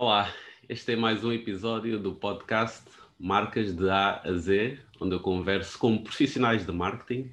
[0.00, 0.32] Olá,
[0.68, 2.88] este é mais um episódio do podcast
[3.18, 7.32] Marcas de A a Z, onde eu converso com profissionais de marketing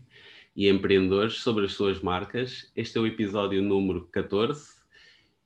[0.56, 2.72] e empreendedores sobre as suas marcas.
[2.76, 4.78] Este é o episódio número 14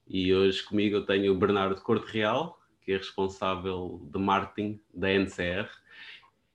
[0.07, 5.09] e hoje comigo eu tenho o Bernardo Corte Real, que é responsável de marketing da
[5.09, 5.67] NCR.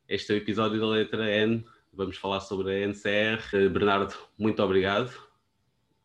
[0.08, 1.62] Este é o episódio da letra N,
[1.92, 3.68] vamos falar sobre a NCR.
[3.70, 5.12] Bernardo, muito obrigado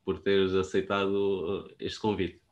[0.04, 2.49] por teres aceitado este convite.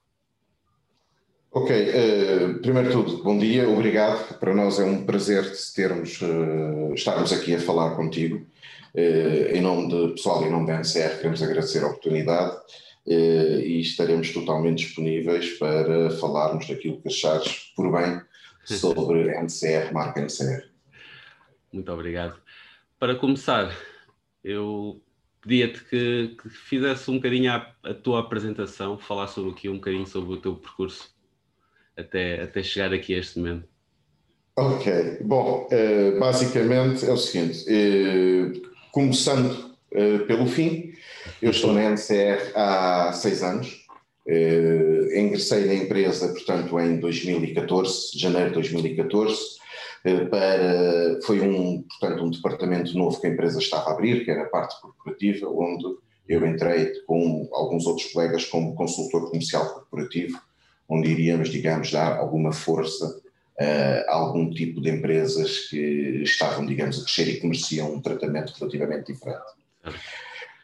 [1.49, 4.37] Ok, uh, primeiro de tudo, bom dia, obrigado.
[4.37, 8.45] Para nós é um prazer termos, uh, estarmos aqui a falar contigo.
[8.93, 12.57] Uh, em nome de pessoal, em nome da NCR, queremos agradecer a oportunidade
[13.09, 18.21] e estaremos totalmente disponíveis para falarmos daquilo que achares por bem
[18.65, 20.65] sobre a NCR, marca NCR.
[21.71, 22.37] Muito obrigado.
[22.99, 23.73] Para começar,
[24.43, 25.01] eu
[25.41, 30.05] pedia-te que, que fizesse um bocadinho a, a, tua apresentação, falar sobre aqui um bocadinho
[30.05, 31.16] sobre o teu percurso
[31.97, 33.67] até, até chegar aqui a este momento.
[34.55, 40.93] Ok, bom, uh, basicamente é o seguinte, uh, começando uh, pelo fim,
[41.41, 43.85] eu estou na NCR há seis anos,
[45.15, 49.57] ingressei na empresa, portanto, em 2014, janeiro de 2014,
[50.29, 54.43] para, foi um, portanto, um departamento novo que a empresa estava a abrir, que era
[54.43, 55.85] a parte corporativa, onde
[56.27, 60.37] eu entrei com alguns outros colegas como consultor comercial corporativo,
[60.87, 63.21] onde iríamos, digamos, dar alguma força
[63.59, 68.53] a algum tipo de empresas que estavam, digamos, a crescer e que mereciam um tratamento
[68.55, 69.45] relativamente diferente.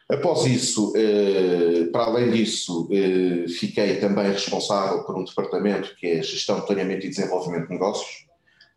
[0.08, 6.22] Após isso, eh, para além disso, eh, fiquei também responsável por um departamento que é
[6.22, 8.23] Gestão Planeamento e Desenvolvimento de Negócios,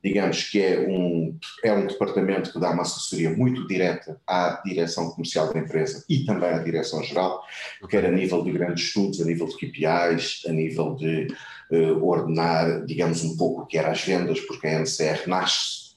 [0.03, 5.09] digamos que é um, é um departamento que dá uma assessoria muito direta à direção
[5.09, 7.44] comercial da empresa e também à direção geral,
[7.90, 11.28] quer a nível de grandes estudos, a nível de KPIs, a nível de
[11.72, 15.88] uh, ordenar, digamos, um pouco o que era as vendas, porque a NCR nasce,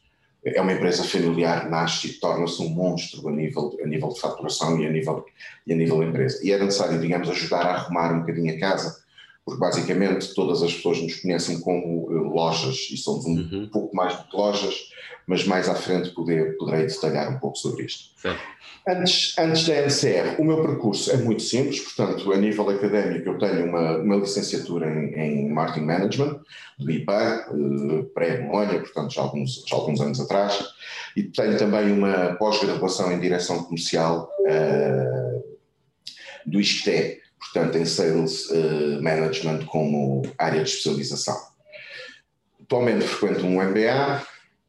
[0.45, 4.81] é uma empresa familiar, nasce e torna-se um monstro a nível, a nível de faturação
[4.81, 5.25] e a nível,
[5.67, 6.41] e a nível empresa.
[6.43, 9.05] E era necessário, digamos, ajudar a arrumar um bocadinho a casa,
[9.45, 13.69] porque basicamente todas as pessoas nos conhecem como uh, lojas e somos um uhum.
[13.73, 14.75] pouco mais do que lojas,
[15.27, 18.11] mas mais à frente poder, poderei detalhar um pouco sobre isto.
[18.89, 23.39] Antes, antes da NCR, o meu percurso é muito simples, portanto, a nível académico eu
[23.39, 26.41] tenho uma, uma licenciatura em, em Marketing Management,
[26.79, 30.59] do IPA, uh, pré-Bolonha, portanto, já alguns, já alguns anos atrás,
[31.17, 35.45] e tenho também uma pós-graduação em Direção Comercial uh,
[36.47, 41.37] do ISCTE, portanto, em Sales uh, Management como área de especialização.
[42.63, 44.23] Atualmente frequento um MBA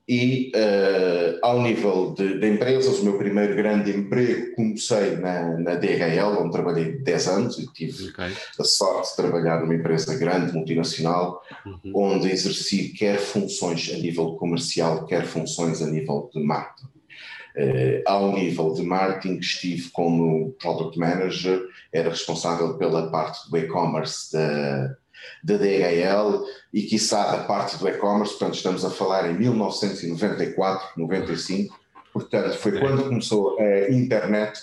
[0.07, 5.75] e, uh, ao nível de, de, empresas, o meu primeiro grande emprego comecei na, na
[5.75, 8.33] DHL, onde trabalhei 10 anos e tive okay.
[8.59, 11.91] a sorte de trabalhar numa empresa grande, multinacional, uhum.
[11.95, 17.00] onde exerci quer funções a nível comercial, quer funções a nível de marketing.
[17.55, 24.31] Uh, ao nível de marketing, estive como Product Manager, era responsável pela parte do e-commerce
[24.31, 24.95] da,
[25.43, 31.77] da DHL e, quiçá, da parte do e-commerce, portanto, estamos a falar em 1994, 95,
[32.13, 34.59] portanto, foi quando começou a internet,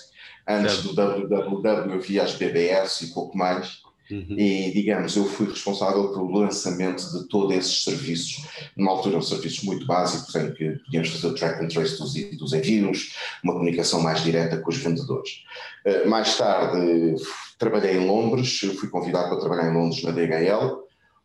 [0.47, 3.81] antes do www havia as BBS e pouco mais,
[4.11, 4.35] Uhum.
[4.37, 8.43] E, digamos, eu fui responsável pelo lançamento de todos esses serviços.
[8.75, 12.13] Numa altura, um serviços muito básicos, em que podíamos fazer o track and trace dos,
[12.37, 15.43] dos envios, uma comunicação mais direta com os vendedores.
[15.85, 17.15] Uh, mais tarde,
[17.59, 20.79] trabalhei em Londres, fui convidado para trabalhar em Londres na DHL,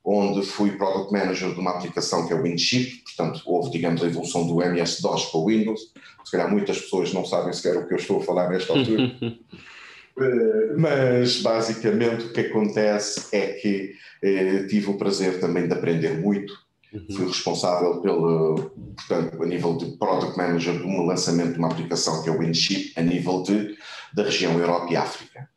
[0.05, 4.07] onde fui Product Manager de uma aplicação que é o Windchip, portanto, houve, digamos, a
[4.07, 5.81] evolução do MS-DOS para o Windows.
[6.23, 9.17] Se calhar muitas pessoas não sabem sequer o que eu estou a falar nesta altura.
[10.19, 16.19] Eh, mas basicamente o que acontece é que eh, tive o prazer também de aprender
[16.19, 16.53] muito.
[16.93, 17.07] Uhum.
[17.17, 22.23] Fui responsável pelo, portanto, a nível de Product Manager de um lançamento de uma aplicação
[22.23, 23.77] que é o Windchip a nível de,
[24.15, 25.49] da região Europa e África.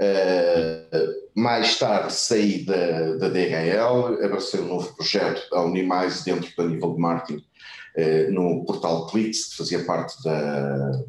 [0.00, 6.68] Uh, mais tarde saí da, da DHL, abracei um novo projeto, a Unimais, dentro do
[6.68, 7.44] nível de marketing,
[7.96, 11.02] uh, no portal Clix, que fazia parte da,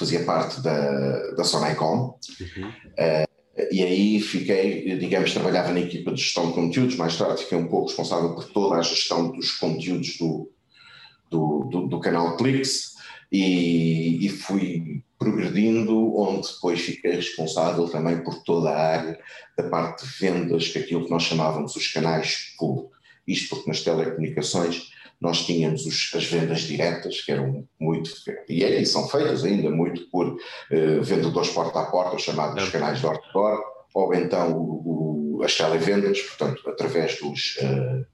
[0.00, 2.18] fazia parte da, da Sonicom.
[2.40, 2.68] Uhum.
[2.68, 3.30] Uh,
[3.70, 7.68] e aí fiquei, digamos, trabalhava na equipa de gestão de conteúdos, mais tarde fiquei um
[7.68, 10.50] pouco responsável por toda a gestão dos conteúdos do,
[11.30, 12.94] do, do, do canal Clix
[13.30, 19.20] e, e, fui progredindo, onde depois fiquei responsável também por toda a área
[19.56, 22.90] da parte de vendas, que é aquilo que nós chamávamos os canais pull.
[23.26, 28.10] Isto porque nas telecomunicações nós tínhamos os, as vendas diretas, que eram muito,
[28.48, 33.00] e, é, e são feitas ainda muito por uh, vendedores porta a porta, chamados canais
[33.02, 33.60] door to door,
[33.94, 37.56] ou então o, as televendas, portanto, através dos.
[37.56, 38.06] Uh,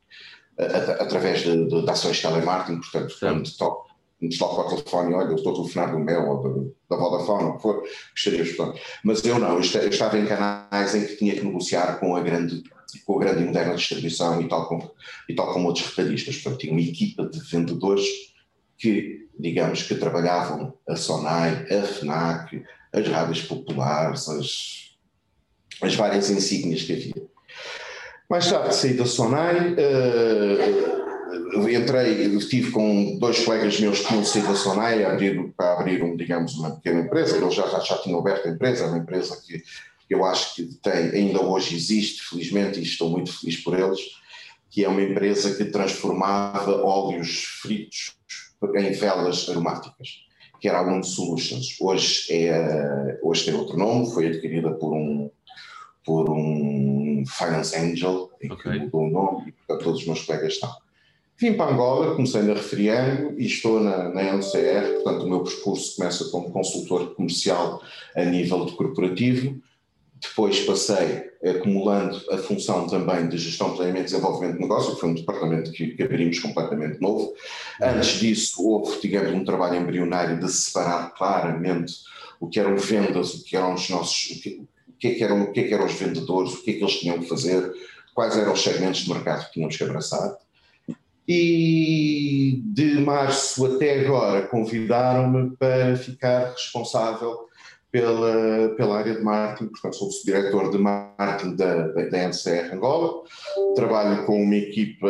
[0.59, 3.86] através de, de, de, ações de telemarketing, portanto, quando toco,
[4.21, 7.51] nos toca o telefone, olha, eu estou a telefonar do meu ou da Vodafone, ou
[7.51, 7.83] o que for,
[8.13, 8.81] gostaria de portanto.
[9.05, 12.63] Mas eu não, eu estava em canais em que tinha que negociar com a grande,
[13.05, 14.91] com a grande e moderna distribuição e tal como,
[15.29, 16.37] e tal como outros retalhistas.
[16.37, 18.07] Portanto, tinha uma equipa de vendedores
[18.79, 24.97] que, digamos, que trabalhavam a Sonai, a FNAC, as rádios populares, as,
[25.83, 27.27] as várias insígnias que havia.
[28.29, 30.96] Mais tarde saí da Sonai, uh,
[31.55, 36.17] entrei, estive com dois colegas meus que tinham saído da Sonai abrir, para abrir, um,
[36.17, 39.63] digamos, uma pequena empresa, eles já, já tinham aberto a empresa, uma empresa que
[40.09, 44.01] eu acho que tem, ainda hoje existe, felizmente, e estou muito feliz por eles,
[44.71, 48.17] que é uma empresa que transformava óleos fritos
[48.77, 50.09] em velas aromáticas,
[50.61, 51.77] que era a One Solutions.
[51.81, 55.31] Hoje, é, hoje tem outro nome, foi adquirida por um,
[56.05, 58.73] por um Finance Angel, em okay.
[58.73, 60.86] que mudou o nome, e portanto todos os meus colegas estão.
[61.39, 65.95] Vim para Angola, comecei na Refriango e estou na, na LCR, portanto o meu percurso
[65.97, 67.83] começa como consultor comercial
[68.15, 69.61] a nível de corporativo,
[70.19, 75.11] depois passei acumulando a função também de gestão, planeamento e desenvolvimento de negócio, que foi
[75.11, 77.35] um departamento que, que abrimos completamente novo.
[77.83, 81.97] Antes disso, houve, digamos, um trabalho embrionário de separar claramente
[82.41, 85.25] o que eram vendas, o que eram os nossos, o que, o que, é que
[85.25, 87.29] eram, o que, é que eram os vendedores, o que é que eles tinham que
[87.29, 87.71] fazer,
[88.15, 90.35] quais eram os segmentos de mercado que tínhamos que abraçar.
[91.29, 97.47] E de março até agora convidaram-me para ficar responsável
[97.91, 103.23] pela, pela área de marketing, portanto sou diretor de marketing da, da, da NCR Angola,
[103.75, 105.09] trabalho com uma equipa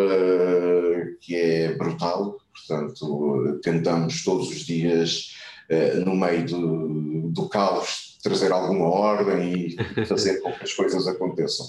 [1.20, 5.34] que é brutal, portanto tentamos todos os dias
[5.68, 11.06] eh, no meio do, do caos trazer alguma ordem e fazer com que as coisas
[11.06, 11.66] aconteçam.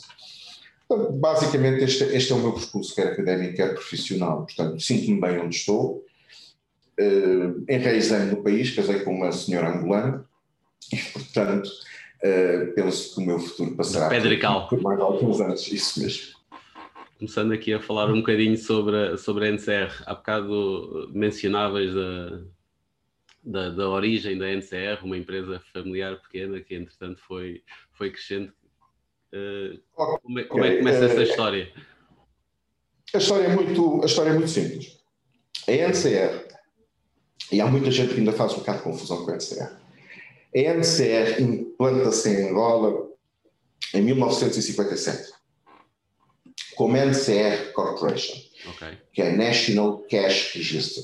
[0.87, 4.45] Portanto, basicamente, este, este, é o meu percurso, quer académico, quer profissional.
[4.45, 6.05] Portanto, sinto-me bem onde estou.
[6.99, 10.25] Uh, enraizei no país, casei com uma senhora angolana
[10.91, 14.09] e, portanto, uh, penso que o meu futuro passará
[14.67, 15.67] por, por mais alguns anos.
[15.67, 16.37] Isso mesmo.
[17.17, 22.41] Começando aqui a falar um bocadinho sobre, sobre a NCR, há bocado mencionavas da,
[23.43, 27.63] da, da, origem da NCR, uma empresa familiar pequena que entretanto foi,
[27.93, 28.53] foi crescendo.
[29.37, 29.79] Uh,
[30.21, 31.71] como, é, como, é, que começa essa história?
[33.13, 34.97] A história, é muito, a história é muito simples.
[35.67, 36.47] A NCR,
[37.51, 39.71] e há muita gente que ainda faz um bocado de confusão com a NCR.
[40.55, 43.07] A NCR implanta-se em Angola
[43.93, 45.37] em 1957
[46.75, 48.35] como NCR Corporation,
[48.69, 48.97] okay.
[49.11, 51.03] que é National Cash Register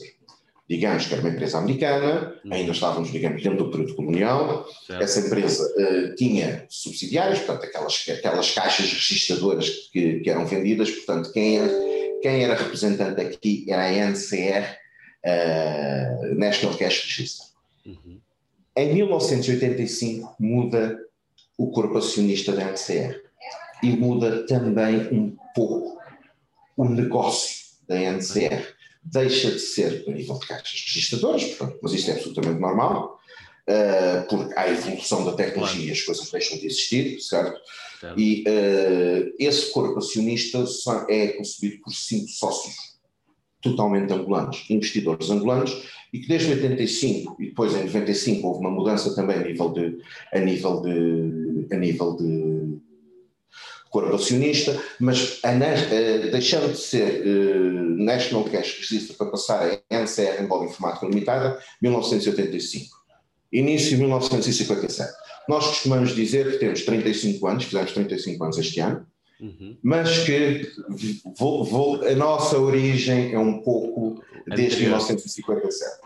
[0.68, 4.66] digamos que era uma empresa americana, ainda estávamos, digamos, dentro do período colonial.
[4.88, 5.04] Certo.
[5.04, 11.32] Essa empresa uh, tinha subsidiários, portanto, aquelas, aquelas caixas registradoras que, que eram vendidas, portanto,
[11.34, 11.70] quem era,
[12.22, 14.78] quem era representante aqui era a NCR, uh,
[15.24, 17.48] eh, National Cash Register.
[17.86, 18.20] Uhum.
[18.76, 20.98] Em 1985 muda
[21.58, 23.22] o corpo acionista da NCR
[23.84, 26.00] e muda também um pouco
[26.76, 28.73] o negócio da NCR
[29.04, 33.20] deixa de ser a nível de caixas registradoras, portanto, mas isto é absolutamente normal,
[33.70, 37.60] uh, porque há evolução da tecnologia, as coisas deixam de existir, certo?
[38.00, 38.20] certo.
[38.20, 40.64] E uh, esse corpo acionista
[41.10, 42.76] é concebido por cinco sócios
[43.62, 49.16] totalmente angolanos, investidores angolanos, e que desde 85 e depois em 95 houve uma mudança
[49.16, 49.98] também a nível de
[50.32, 52.53] a nível de a nível de
[53.94, 59.96] corpo acionista, mas a, a, deixando de ser uh, National Cash Register para passar a
[59.96, 62.88] NCR Angola Informática Limitada, 1985.
[63.52, 65.14] Início de 1957.
[65.48, 69.06] Nós costumamos dizer que temos 35 anos, fizemos 35 anos este ano,
[69.40, 69.78] uhum.
[69.84, 70.68] mas que
[71.38, 76.02] vou, vou, a nossa origem é um pouco desde 1957.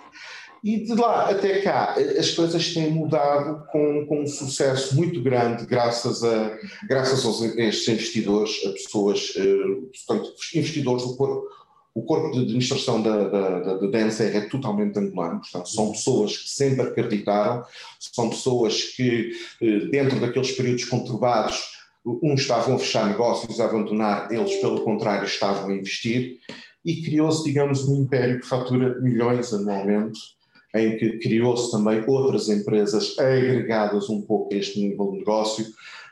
[0.64, 5.66] E de lá até cá, as coisas têm mudado com, com um sucesso muito grande,
[5.66, 11.58] graças a, graças a estes investidores, a pessoas, eh, portanto, investidores do corpo.
[11.94, 16.48] O corpo de administração da, da, da, da é totalmente angolano, portanto, são pessoas que
[16.48, 17.64] sempre acreditaram,
[18.00, 24.32] são pessoas que, eh, dentro daqueles períodos conturbados, uns estavam a fechar negócios, a abandonar,
[24.32, 26.38] eles, pelo contrário, estavam a investir,
[26.86, 30.37] e criou-se, digamos, um império que fatura milhões anualmente
[30.80, 35.66] em que criou-se também outras empresas agregadas um pouco a este nível de negócio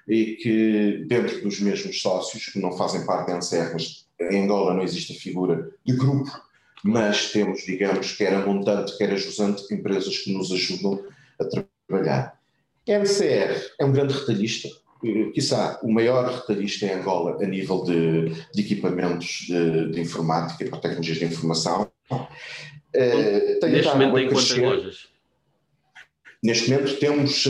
[0.07, 4.73] e que dentro dos mesmos sócios, que não fazem parte da NCR, mas em Angola
[4.73, 6.31] não existe a figura de grupo,
[6.83, 11.03] mas temos, digamos, quer a montante, quer a jusante, empresas que nos ajudam
[11.39, 12.39] a trabalhar.
[12.87, 14.69] A NCR é um grande retalhista,
[15.33, 20.79] quiçá, o maior retalhista em Angola a nível de, de equipamentos de, de informática para
[20.79, 21.89] tecnologias de informação.
[22.95, 25.07] Uh, Neste momento tem quantas lojas?
[26.43, 27.45] Neste momento temos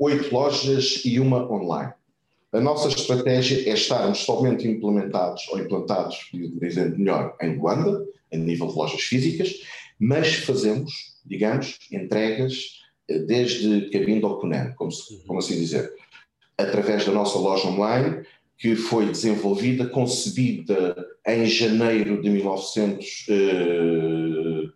[0.00, 1.92] oito uh, lojas e uma online.
[2.52, 6.30] A nossa estratégia é estarmos somente implementados ou implantados,
[6.60, 9.54] dizendo melhor, em Luanda, a nível de lojas físicas,
[9.98, 10.92] mas fazemos,
[11.24, 14.90] digamos, entregas uh, desde Cabindo ao Cunan, como,
[15.26, 15.92] como assim dizer
[16.58, 18.24] através da nossa loja online,
[18.58, 20.94] que foi desenvolvida, concebida
[21.26, 24.68] em janeiro de 1900, eh,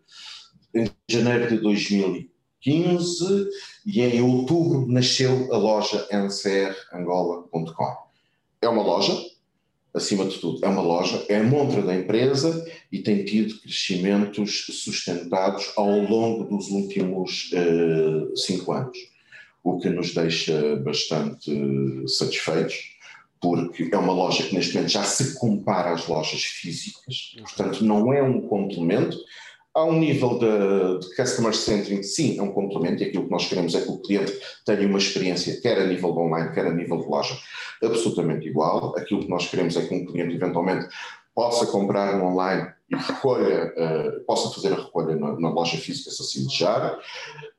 [0.74, 3.48] em janeiro de 2015
[3.86, 7.96] e em outubro nasceu a loja ncrangola.com.
[8.60, 9.16] É uma loja,
[9.94, 14.66] acima de tudo, é uma loja, é a montra da empresa e tem tido crescimentos
[14.82, 18.98] sustentados ao longo dos últimos uh, cinco anos
[19.66, 21.50] o que nos deixa bastante
[22.06, 22.95] satisfeitos,
[23.40, 28.12] porque é uma loja que neste momento já se compara às lojas físicas, portanto não
[28.12, 29.16] é um complemento.
[29.74, 33.46] A um nível de, de customer centering, sim, é um complemento, e aquilo que nós
[33.46, 34.32] queremos é que o cliente
[34.64, 37.36] tenha uma experiência, quer a nível de online, quer a nível de loja,
[37.82, 38.96] absolutamente igual.
[38.96, 40.88] Aquilo que nós queremos é que um cliente eventualmente
[41.34, 46.22] possa comprar online e recolha, uh, possa fazer a recolha na, na, loja física, se
[46.22, 46.98] assim desejar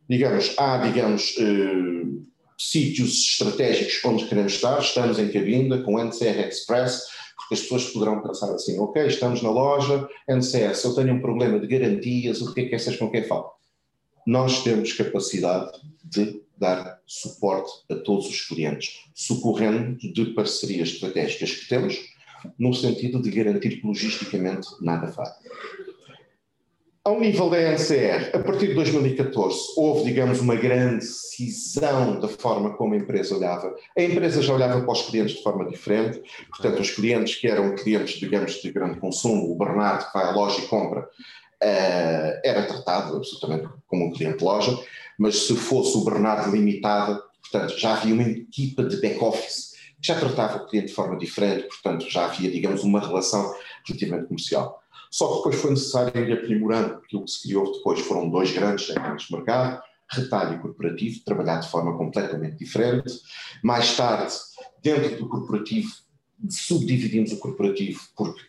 [0.09, 2.25] digamos, há, digamos, uh,
[2.57, 7.03] sítios estratégicos onde queremos estar, estamos em cabinda com NCR Express,
[7.35, 11.21] porque as pessoas poderão pensar assim, ok, estamos na loja, NCR, se eu tenho um
[11.21, 13.51] problema de garantias, o que é que essas com quem falo?
[14.25, 15.71] Nós temos capacidade
[16.03, 21.97] de dar suporte a todos os clientes, socorrendo de parcerias estratégicas que temos,
[22.57, 25.35] no sentido de garantir que logisticamente nada falha.
[27.07, 32.75] Ao nível da NCR, a partir de 2014, houve, digamos, uma grande cisão da forma
[32.75, 33.73] como a empresa olhava.
[33.97, 37.73] A empresa já olhava para os clientes de forma diferente, portanto, os clientes que eram
[37.77, 42.63] clientes, digamos, de grande consumo, o Bernardo que vai à loja e compra, uh, era
[42.63, 44.77] tratado absolutamente como um cliente de loja,
[45.17, 50.19] mas se fosse o Bernardo limitado, portanto, já havia uma equipa de back-office que já
[50.19, 53.55] tratava o cliente de forma diferente, portanto, já havia, digamos, uma relação
[53.87, 54.83] relativamente comercial.
[55.11, 58.87] Só que depois foi necessário ir aprimorando, aquilo que se criou depois foram dois grandes
[58.87, 63.13] segmentos de mercado, retalho corporativo, trabalhar de forma completamente diferente.
[63.63, 64.33] Mais tarde,
[64.81, 65.89] dentro do corporativo,
[66.49, 68.41] subdividimos o corporativo, porque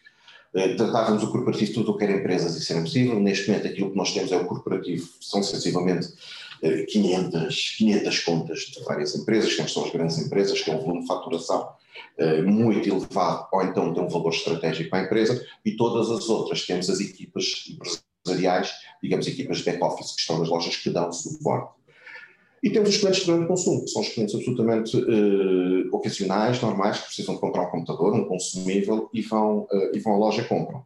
[0.54, 3.18] eh, tratávamos o corporativo tudo o que era empresas e ser possível.
[3.18, 6.08] Neste momento, aquilo que nós temos é o corporativo, são sensivelmente
[6.60, 11.02] 500, 500 contas de várias empresas, que são as grandes empresas, que é um volume
[11.02, 11.68] de faturação
[12.16, 16.28] eh, muito elevado, ou então tem um valor estratégico para a empresa, e todas as
[16.28, 18.72] outras temos as equipas empresariais,
[19.02, 21.78] digamos, equipas de back-office que estão nas lojas que dão suporte.
[22.60, 26.98] E temos os clientes de grande consumo, que são os clientes absolutamente uh, ocasionais, normais,
[26.98, 30.42] que precisam de comprar um computador, um consumível, e vão, uh, e vão à loja
[30.42, 30.84] e compram.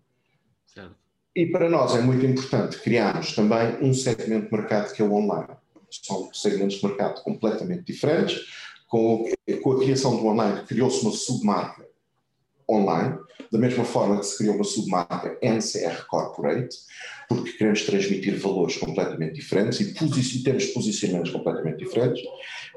[0.66, 0.94] Certo.
[1.34, 5.14] E para nós é muito importante criarmos também um segmento de mercado que é o
[5.14, 5.48] online.
[6.02, 8.40] São segmentos de mercado completamente diferentes,
[8.88, 9.24] com,
[9.62, 11.86] com a criação do online, criou-se uma submarca
[12.68, 13.18] online,
[13.50, 16.76] da mesma forma que se criou uma submarca NCR Corporate,
[17.28, 22.22] porque queremos transmitir valores completamente diferentes e, temos posicionamentos completamente diferentes.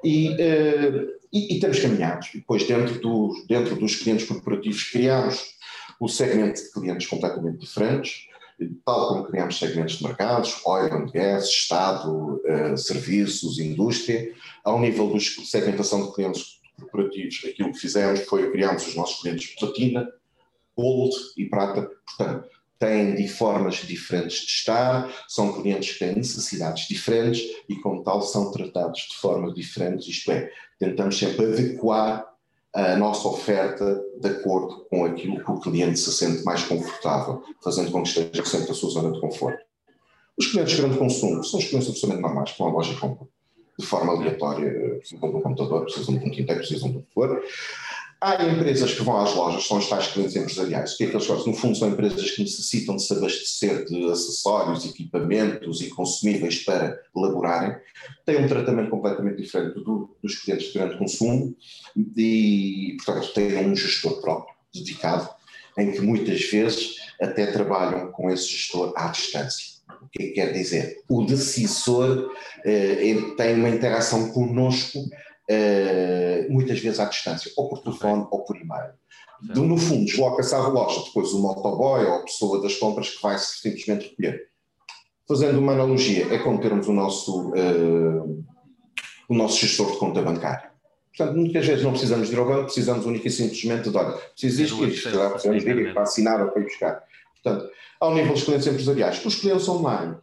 [0.03, 2.29] E, uh, e, e temos caminhados.
[2.33, 5.55] E depois, dentro, do, dentro dos clientes corporativos, criamos
[5.99, 8.27] o segmento de clientes completamente diferentes,
[8.85, 14.33] tal como criamos segmentos de mercados, oil and gas, Estado, uh, serviços, indústria,
[14.63, 19.55] ao nível da segmentação de clientes corporativos, aquilo que fizemos foi criarmos os nossos clientes
[19.55, 20.07] platina,
[20.75, 26.87] gold e prata, portanto, têm de formas diferentes de estar, são clientes que têm necessidades
[26.87, 32.34] diferentes e, como tal, são tratados de formas diferentes, isto é, tentamos sempre adequar
[32.75, 37.89] a nossa oferta de acordo com aquilo que o cliente se sente mais confortável, fazendo
[37.89, 39.63] com que esteja sempre na sua zona de conforto.
[40.37, 43.25] Os clientes de grande consumo são os clientes absolutamente normais, com a loja de compra,
[43.79, 47.41] de forma aleatória, precisam de um computador, precisam de um tinteiro, precisam de um que
[48.21, 50.93] Há empresas que vão às lojas, são os tais clientes empresariais.
[50.93, 51.47] O que é que eles fazem?
[51.47, 56.99] No fundo, são empresas que necessitam de se abastecer de acessórios, equipamentos e consumíveis para
[57.15, 57.75] elaborarem.
[58.25, 61.55] Têm um tratamento completamente diferente do, dos clientes de grande consumo
[62.15, 65.29] e, portanto, têm um gestor próprio, dedicado,
[65.77, 69.75] em que muitas vezes até trabalham com esse gestor à distância.
[70.01, 71.03] O que é que quer dizer?
[71.09, 72.31] O decisor
[72.63, 74.99] eh, tem uma interação connosco
[75.49, 78.29] uh, muitas vezes à distância, ou por telefone okay.
[78.31, 78.93] ou por e-mail.
[79.41, 83.37] No fundo, desloca-se à loja, depois o motoboy ou a pessoa das compras que vai
[83.37, 84.49] simplesmente recolher.
[85.27, 88.45] Fazendo uma analogia, é como termos o nosso, uh,
[89.27, 90.71] o nosso gestor de conta bancária.
[91.15, 94.11] Portanto, muitas vezes não precisamos de ir ao banco, precisamos única e simplesmente de, olha,
[94.11, 97.03] preciso disto, isto, precisamos de ir para assinar ou para ir buscar.
[97.41, 100.17] Portanto, ao nível dos clientes empresariais, os clientes online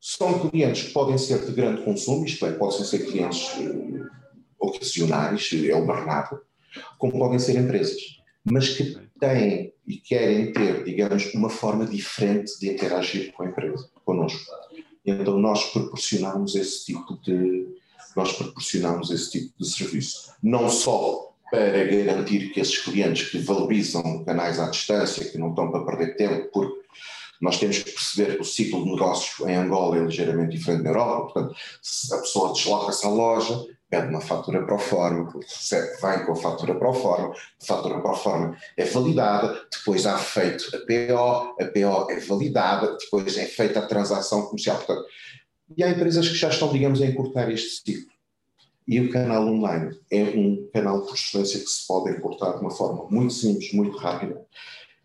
[0.00, 4.21] são clientes que podem ser de grande consumo, isto é, podem ser clientes uh,
[4.62, 6.40] ocasionais, é o Bernardo,
[6.98, 8.00] como podem ser empresas,
[8.44, 13.88] mas que têm e querem ter, digamos, uma forma diferente de interagir com a empresa,
[14.04, 14.40] connosco.
[15.04, 17.68] Então nós proporcionamos esse tipo de
[18.14, 24.22] nós proporcionamos esse tipo de serviço, não só para garantir que esses clientes que valorizam
[24.24, 26.82] canais à distância, que não estão para perder tempo, porque
[27.40, 30.90] nós temos que perceber que o ciclo de negócios em Angola é ligeiramente diferente da
[30.90, 31.56] Europa, portanto,
[32.12, 36.36] a pessoa desloca-se à loja, pede uma fatura para o forma, recebe, vai com a
[36.36, 40.78] fatura para o forma, a fatura para o forma é validada, depois há feito a
[40.78, 44.78] PO, a PO é validada, depois é feita a transação comercial.
[44.78, 45.04] Portanto,
[45.76, 48.12] e há empresas que já estão, digamos, a encurtar este ciclo.
[48.88, 52.70] E o canal online é um canal por excelência que se pode encurtar de uma
[52.70, 54.40] forma muito simples, muito rápida,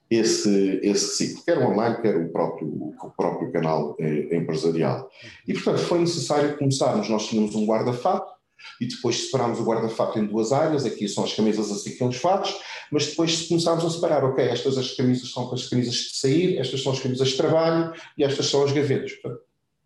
[0.09, 5.09] esse, esse ciclo, quer online, quer o próprio, o próprio canal eh, empresarial.
[5.45, 7.09] E, portanto, foi necessário começarmos.
[7.09, 8.36] Nós tínhamos um guarda-fato,
[8.79, 12.17] e depois separámos o guarda-fato em duas áreas, aqui são as camisas assim que eles
[12.17, 12.53] fatos,
[12.91, 16.81] mas depois começámos a separar, ok, estas as camisas são as camisas de sair, estas
[16.81, 19.11] são as camisas de trabalho e estas são as gavetas.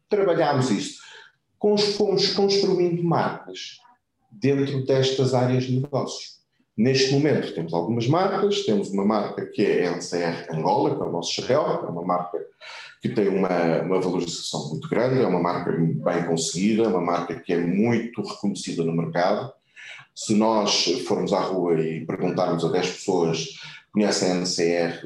[0.10, 1.02] Trabalhámos isto.
[1.98, 3.78] Fomos construindo marcas
[4.32, 6.41] dentro destas áreas de negócios.
[6.78, 11.06] Neste momento temos algumas marcas, temos uma marca que é a NCR Angola, que é
[11.06, 12.40] o nosso chapéu, é uma marca
[13.02, 17.52] que tem uma, uma valorização muito grande, é uma marca bem conseguida, uma marca que
[17.52, 19.52] é muito reconhecida no mercado.
[20.16, 23.48] Se nós formos à rua e perguntarmos a 10 pessoas
[23.92, 25.02] conhecem a NCR,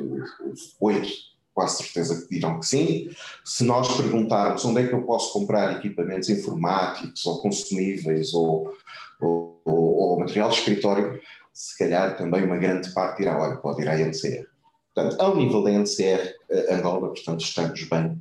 [0.80, 3.10] 8 com a certeza que dirão que sim.
[3.46, 8.74] Se nós perguntarmos onde é que eu posso comprar equipamentos informáticos ou consumíveis ou,
[9.22, 11.20] ou, ou material de escritório,
[11.56, 14.46] se calhar também uma grande parte irá, olha, pode ir à NCR.
[14.94, 16.34] Portanto, ao nível da NCR,
[16.70, 18.20] Angola, portanto, estamos bem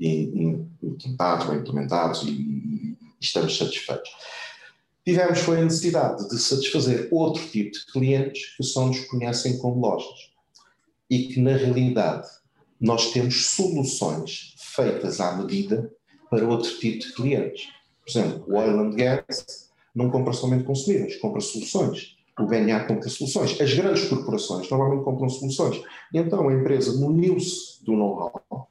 [0.00, 4.08] implementados, bem implementados e, e estamos satisfeitos.
[5.04, 9.80] Tivemos foi a necessidade de satisfazer outro tipo de clientes que só nos conhecem como
[9.80, 10.30] lojas
[11.10, 12.28] e que, na realidade,
[12.80, 15.90] nós temos soluções feitas à medida
[16.30, 17.66] para outro tipo de clientes.
[18.04, 23.60] Por exemplo, o Oil and Gas não compra somente consumíveis, compra soluções BNA compra soluções.
[23.60, 25.82] As grandes corporações normalmente compram soluções.
[26.12, 28.68] E então a empresa muniu-se do know-how,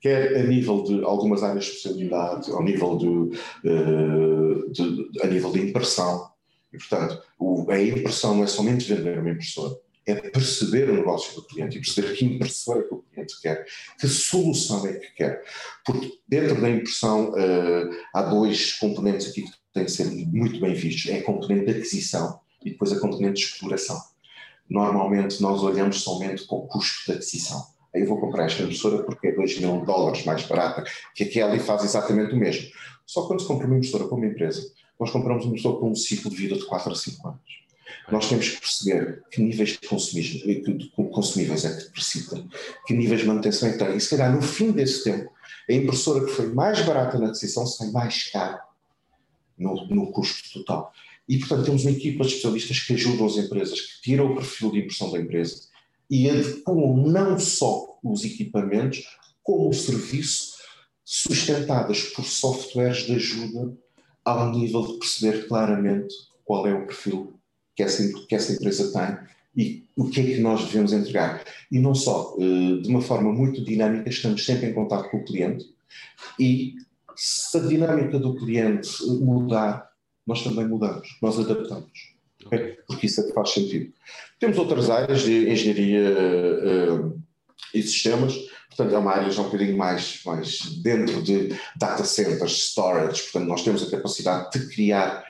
[0.00, 5.50] quer a nível de algumas áreas de especialidade, ao nível de, uh, de, a nível
[5.50, 6.30] de impressão.
[6.72, 11.34] E, portanto, o, a impressão não é somente vender uma impressora, é perceber o negócio
[11.34, 13.64] do cliente e perceber que impressora é que o cliente quer,
[13.98, 15.42] que solução é que quer.
[15.86, 20.74] Porque dentro da impressão uh, há dois componentes aqui que têm que ser muito bem
[20.74, 21.10] vistos.
[21.10, 24.00] É a componente de aquisição e depois a componente de exploração.
[24.68, 27.64] Normalmente nós olhamos somente para o custo da aquisição.
[27.94, 31.54] Aí eu vou comprar esta impressora porque é 2 mil dólares mais barata que aquela
[31.54, 32.68] e faz exatamente o mesmo.
[33.06, 35.94] Só quando se compra uma impressora para uma empresa, nós compramos uma impressora com um
[35.94, 37.64] ciclo de vida de 4 a 5 anos.
[38.10, 42.48] Nós temos que perceber que níveis de consumíveis é que precisam,
[42.86, 43.96] que níveis de manutenção é que tem.
[43.96, 45.30] E se calhar no fim desse tempo,
[45.68, 48.62] a impressora que foi mais barata na aquisição sai mais cara
[49.58, 50.92] no, no custo total.
[51.28, 54.70] E, portanto, temos uma equipa de especialistas que ajudam as empresas, que tiram o perfil
[54.70, 55.68] de impressão da empresa
[56.10, 59.04] e adequam não só os equipamentos,
[59.42, 60.54] como o serviço,
[61.04, 63.76] sustentadas por softwares de ajuda
[64.24, 67.34] ao nível de perceber claramente qual é o perfil
[67.76, 71.44] que essa, que essa empresa tem e o que é que nós devemos entregar.
[71.70, 75.24] E não só, eh, de uma forma muito dinâmica, estamos sempre em contato com o
[75.24, 75.66] cliente
[76.38, 76.74] e
[77.16, 79.88] se a dinâmica do cliente mudar,
[80.26, 82.14] nós também mudamos, nós adaptamos.
[82.46, 82.78] Okay?
[82.86, 83.92] Porque isso é que faz sentido.
[84.38, 87.22] Temos outras áreas de engenharia uh,
[87.72, 88.34] e sistemas,
[88.68, 93.48] portanto é uma área já um bocadinho mais, mais dentro de data centers, storage, portanto
[93.48, 95.24] nós temos a capacidade de criar,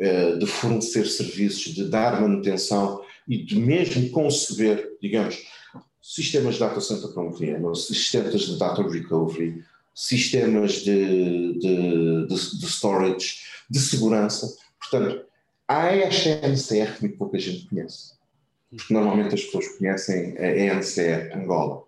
[0.00, 5.38] uh, de fornecer serviços, de dar manutenção e de mesmo conceber, digamos,
[6.02, 9.62] sistemas de data center para um cliente, sistemas de data recovery,
[9.94, 14.56] sistemas de, de, de, de storage, de segurança.
[14.78, 15.24] Portanto,
[15.66, 18.16] há esta NCR muito pouca gente conhece.
[18.70, 21.87] Porque normalmente as pessoas conhecem a NCR Angola.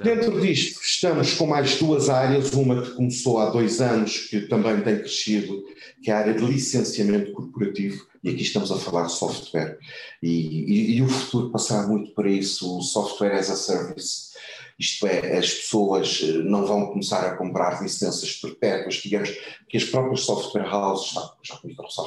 [0.00, 4.80] Dentro disto, estamos com mais duas áreas, uma que começou há dois anos, que também
[4.80, 5.64] tem crescido,
[6.02, 9.78] que é a área de licenciamento corporativo, e aqui estamos a falar de software.
[10.22, 14.32] E, e, e o futuro passará muito para isso, o software as a service,
[14.78, 19.30] isto é, as pessoas eh, não vão começar a comprar licenças perpétuas, digamos
[19.68, 21.60] que as próprias software houses, já, já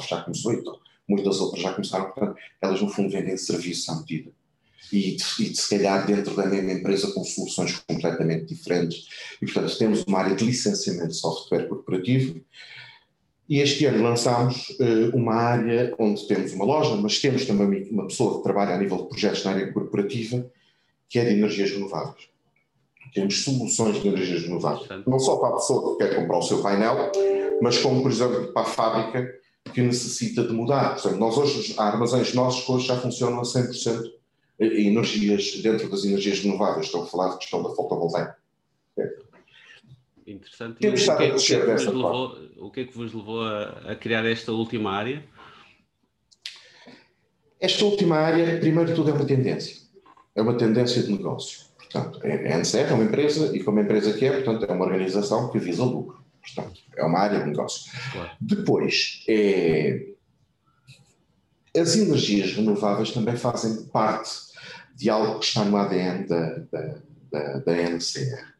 [0.06, 4.30] já começou, então muitas outras já começaram, portanto, elas no fundo vendem serviço à medida.
[4.92, 9.08] E, e se calhar dentro da mesma empresa com soluções completamente diferentes.
[9.42, 12.40] E portanto temos uma área de licenciamento de software corporativo
[13.48, 18.08] e este ano lançámos uh, uma área onde temos uma loja, mas temos também uma
[18.08, 20.44] pessoa que trabalha a nível de projetos na área corporativa,
[21.08, 22.28] que é de energias renováveis.
[23.14, 24.88] Temos soluções de energias renováveis.
[25.06, 27.12] Não só para a pessoa que quer comprar o seu painel,
[27.62, 29.32] mas como, por exemplo, para a fábrica
[29.72, 30.94] que necessita de mudar.
[30.94, 34.15] Portanto, nós hoje, há armazéns nossos que hoje já funcionam a 100% em
[34.58, 36.86] energias, dentro das energias renováveis.
[36.86, 38.36] Estou a falar de questão da fotovoltaica.
[40.26, 40.76] Interessante.
[40.76, 43.92] O, que é, o, que é que levou, o que é que vos levou a,
[43.92, 45.24] a criar esta última área?
[47.60, 49.86] Esta última área, primeiro de tudo, é uma tendência.
[50.34, 51.66] É uma tendência de negócio.
[51.76, 55.50] Portanto, a NCR é uma empresa, e como empresa que é, portanto, é uma organização
[55.50, 56.24] que visa lucro.
[56.42, 57.90] Portanto, é uma área de negócio.
[58.12, 58.30] Claro.
[58.40, 60.08] Depois, é,
[61.76, 64.45] as energias renováveis também fazem parte
[64.96, 66.94] de algo que está no ADN da, da,
[67.30, 68.54] da, da NCR.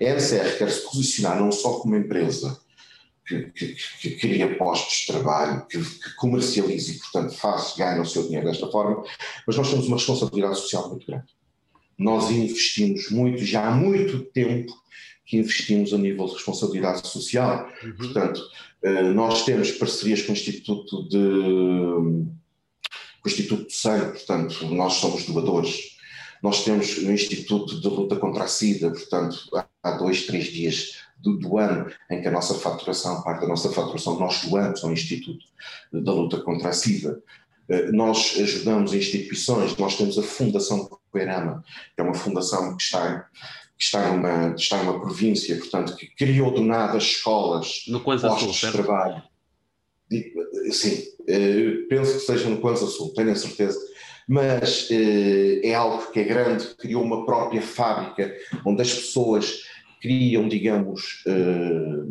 [0.00, 2.60] A NCR quer se posicionar não só como empresa
[3.26, 8.06] que, que, que cria postos de trabalho, que, que comercializa e, portanto, faz, ganha o
[8.06, 9.02] seu dinheiro desta forma,
[9.46, 11.26] mas nós temos uma responsabilidade social muito grande.
[11.98, 14.72] Nós investimos muito, já há muito tempo
[15.26, 17.68] que investimos a nível de responsabilidade social.
[17.82, 17.96] Uhum.
[17.96, 18.40] Portanto,
[18.82, 21.18] eh, nós temos parcerias com o Instituto de,
[23.24, 25.98] o Instituto Sangue, portanto, nós somos doadores
[26.42, 29.38] nós temos o Instituto de Luta contra a SIDA, portanto,
[29.82, 33.70] há dois, três dias do, do, ano em que a nossa faturação, parte da nossa
[33.70, 35.44] faturação, nós doamos ao Instituto
[35.92, 37.20] da Luta contra a SIDA.
[37.68, 43.26] Eh, nós ajudamos instituições, nós temos a Fundação Coerama, que é uma fundação que está,
[43.76, 48.72] que está, numa, está numa província, portanto, que criou do nada escolas, no postos de
[48.72, 49.22] trabalho.
[50.70, 53.78] Sim, eh, penso que seja no Kwanza Sul, tenho a certeza
[54.28, 59.62] mas eh, é algo que é grande, criou uma própria fábrica onde as pessoas
[60.02, 62.04] criam, digamos, eh,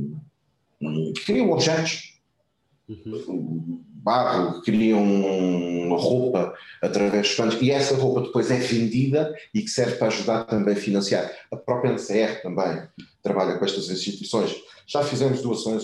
[1.23, 2.19] criam objetos,
[2.89, 3.83] uhum.
[3.87, 9.97] barro, criam roupa através de fãs e essa roupa depois é vendida e que serve
[9.97, 11.31] para ajudar também a financiar.
[11.51, 12.81] A própria NCR também
[13.21, 14.55] trabalha com estas instituições.
[14.87, 15.83] Já fizemos doações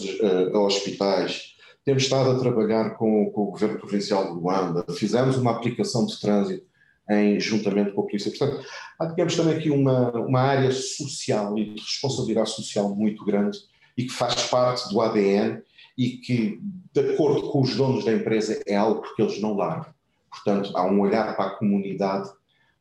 [0.53, 1.52] a hospitais,
[1.85, 6.19] temos estado a trabalhar com, com, o Governo Provincial de Luanda, fizemos uma aplicação de
[6.19, 6.65] trânsito
[7.09, 8.31] em juntamente com a Polícia.
[8.31, 8.65] Portanto,
[8.99, 13.57] há, também aqui uma, uma área social e de responsabilidade social muito grande
[13.97, 15.61] e que faz parte do ADN
[15.97, 16.59] e que,
[16.93, 19.93] de acordo com os donos da empresa, é algo que eles não largam.
[20.31, 22.29] Portanto, há um olhar para a comunidade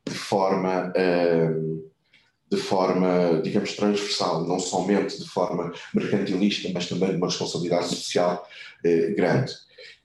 [0.06, 0.92] de forma.
[0.96, 1.91] Uh,
[2.52, 8.46] de forma, digamos, transversal, não somente de forma mercantilista, mas também de uma responsabilidade social
[8.84, 9.54] eh, grande.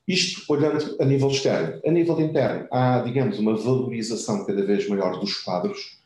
[0.08, 1.82] Isto olhando a nível externo.
[1.86, 6.00] A nível interno, há, digamos, uma valorização cada vez maior dos quadros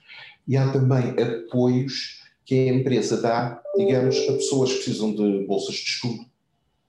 [0.48, 5.76] e há também apoios que a empresa dá, digamos, a pessoas que precisam de bolsas
[5.76, 6.26] de estudo,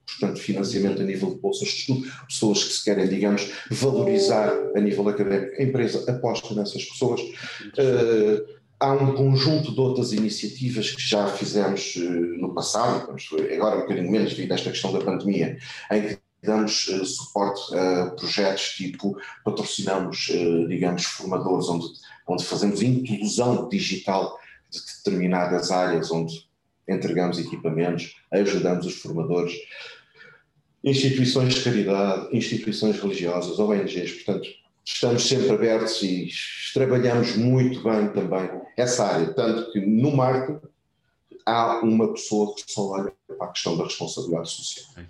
[0.06, 4.80] portanto, financiamento a nível de bolsas de estudo, pessoas que se querem, digamos, valorizar a
[4.80, 5.60] nível académico.
[5.60, 7.20] A empresa aposta nessas pessoas.
[7.20, 13.14] Uh, há um conjunto de outras iniciativas que já fizemos uh, no passado,
[13.54, 15.56] agora um bocadinho menos devido a esta questão da pandemia,
[15.92, 21.86] em que damos uh, suporte a projetos tipo, patrocinamos, uh, digamos, formadores, onde,
[22.26, 24.36] onde fazemos inclusão digital
[24.68, 26.48] de determinadas áreas, onde
[26.88, 29.54] entregamos equipamentos, ajudamos os formadores,
[30.82, 34.48] instituições de caridade, instituições religiosas, ONGs, portanto,
[34.84, 36.28] estamos sempre abertos e
[36.74, 40.66] trabalhamos muito bem também essa área, tanto que no marketing
[41.46, 45.04] há uma pessoa que só olha para a questão da responsabilidade social,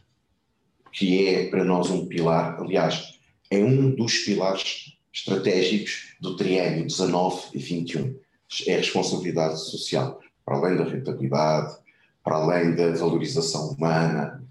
[0.92, 3.18] que é para nós um pilar, aliás,
[3.50, 8.18] é um dos pilares estratégicos do triênio 19 e 21,
[8.66, 11.76] é a responsabilidade social, para além da rentabilidade,
[12.24, 14.42] para além da valorização humana,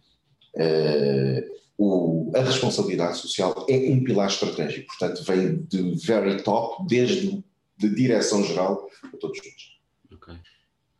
[0.55, 1.51] uh,
[1.83, 7.43] o, a responsabilidade social é um pilar estratégico, portanto, vem de very top, desde
[7.75, 10.15] de direção-geral a todos nós.
[10.19, 10.35] Okay.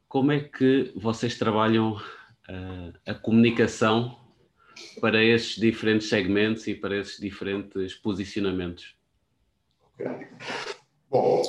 [0.07, 4.17] Como é que vocês trabalham uh, a comunicação
[4.99, 8.95] para esses diferentes segmentos e para esses diferentes posicionamentos?
[9.93, 10.27] Okay.
[11.11, 11.43] Bom,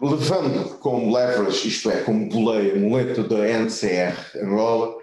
[0.00, 4.96] levando como leverage, isto é, como boleia, muleta da NCR Angola,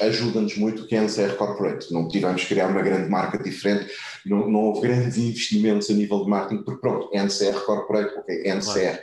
[0.00, 1.92] ajuda-nos muito que a NCR Corporate.
[1.92, 3.92] Não tivemos que criar uma grande marca diferente,
[4.24, 8.98] não, não houve grandes investimentos a nível de marketing, porque pronto, NCR Corporate, ok, NCR.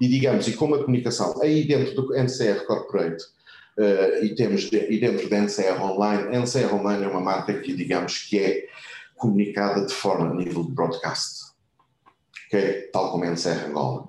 [0.00, 3.22] E digamos, e como a comunicação, aí dentro do NCR Corporate,
[3.78, 8.18] uh, e, temos, e dentro da NCR Online, NCR Online é uma marca que, digamos,
[8.18, 8.66] que é
[9.14, 11.41] comunicada de forma a nível de broadcast,
[12.52, 12.82] okay?
[12.92, 14.08] tal como é a NCR Angola.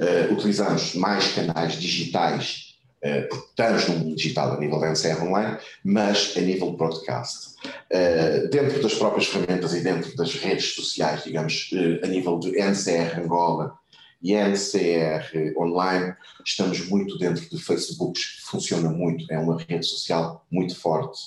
[0.00, 5.22] Uh, utilizamos mais canais digitais, uh, porque estamos no mundo digital a nível da NCR
[5.22, 7.56] Online, mas a nível de broadcast.
[7.64, 11.70] Uh, dentro das próprias ferramentas e dentro das redes sociais, digamos,
[12.02, 13.78] a nível de NCR Angola,
[14.22, 20.74] e NCR Online, estamos muito dentro de Facebook, funciona muito, é uma rede social muito
[20.74, 21.20] forte,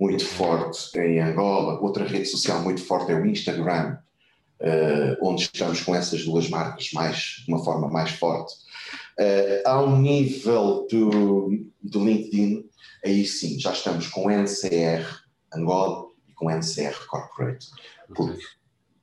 [0.00, 1.78] muito forte em Angola.
[1.80, 3.98] Outra rede social muito forte é o Instagram,
[5.22, 8.54] onde estamos com essas duas marcas mais, de uma forma mais forte.
[9.18, 12.64] Uh, ao nível do, do LinkedIn,
[13.04, 15.04] aí sim, já estamos com NCR
[15.52, 17.66] Angola e com NCR Corporate.
[18.14, 18.40] Porque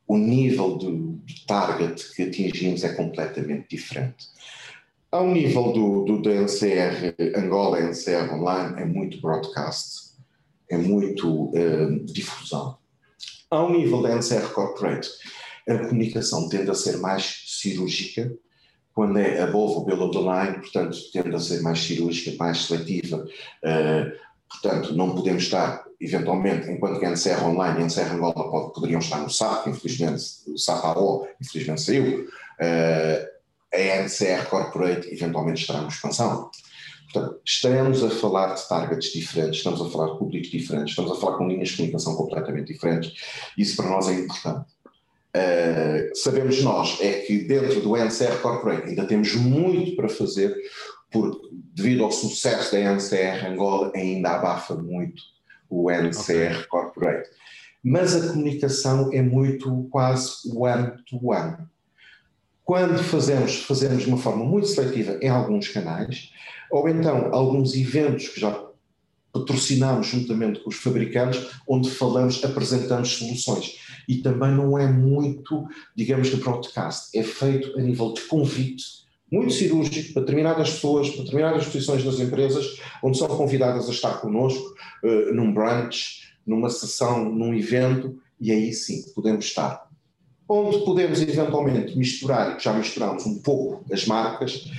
[0.08, 4.28] o nível do, do, target que atingimos é completamente diferente.
[5.12, 10.16] Ao nível do, do, do NCR Angola, NCR Online, é muito broadcast,
[10.70, 12.78] é muito uh, difusão.
[13.50, 15.10] Ao nível da NCR Corporate,
[15.68, 18.32] a comunicação tende a ser mais cirúrgica,
[18.94, 23.18] quando é above ou below the line, portanto, tende a ser mais cirúrgica, mais seletiva.
[23.64, 24.12] Uh,
[24.50, 28.74] portanto, não podemos estar eventualmente, enquanto que a NCR Online e a NCR Angola pode,
[28.74, 33.36] poderiam estar no SAP, infelizmente o SAP AO, infelizmente saiu, uh,
[33.74, 36.50] a NCR Corporate eventualmente estará na expansão.
[37.12, 41.16] Portanto, estamos a falar de targets diferentes, estamos a falar de públicos diferentes, estamos a
[41.16, 43.14] falar com linhas de comunicação completamente diferentes.
[43.58, 44.75] Isso para nós é importante.
[45.36, 50.56] Uh, sabemos nós é que dentro do NCR Corporate ainda temos muito para fazer,
[51.12, 55.22] porque devido ao sucesso da NCR Angola ainda abafa muito
[55.70, 56.64] o NCR okay.
[56.70, 57.30] Corporate.
[57.84, 61.58] Mas a comunicação é muito quase one-to-one.
[62.64, 66.32] Quando fazemos, fazemos de uma forma muito seletiva em alguns canais,
[66.72, 68.66] ou então alguns eventos que já
[69.34, 73.85] patrocinamos juntamente com os fabricantes, onde falamos, apresentamos soluções.
[74.08, 79.54] E também não é muito, digamos, de broadcast, é feito a nível de convite muito
[79.54, 84.74] cirúrgico para determinadas pessoas, para determinadas posições das empresas, onde são convidadas a estar connosco
[85.04, 89.86] uh, num brunch, numa sessão, num evento, e aí sim podemos estar.
[90.48, 94.70] Onde podemos eventualmente misturar, já misturamos um pouco as marcas,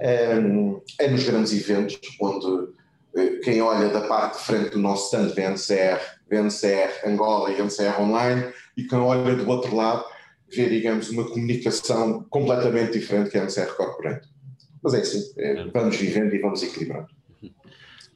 [0.00, 4.78] um, eh, é nos grandes eventos, onde uh, quem olha da parte de frente do
[4.78, 8.44] nosso stand VNCR, VNCR Angola e VNCR Online,
[8.78, 10.04] e quem olha do outro lado
[10.48, 14.28] ver, digamos, uma comunicação completamente diferente que a NCR Corporate.
[14.80, 17.08] Mas é assim, é, vamos vivendo e vamos equilibrando.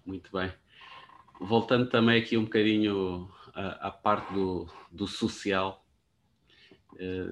[0.07, 0.53] Muito bem.
[1.40, 5.85] Voltando também aqui um bocadinho à, à parte do, do social,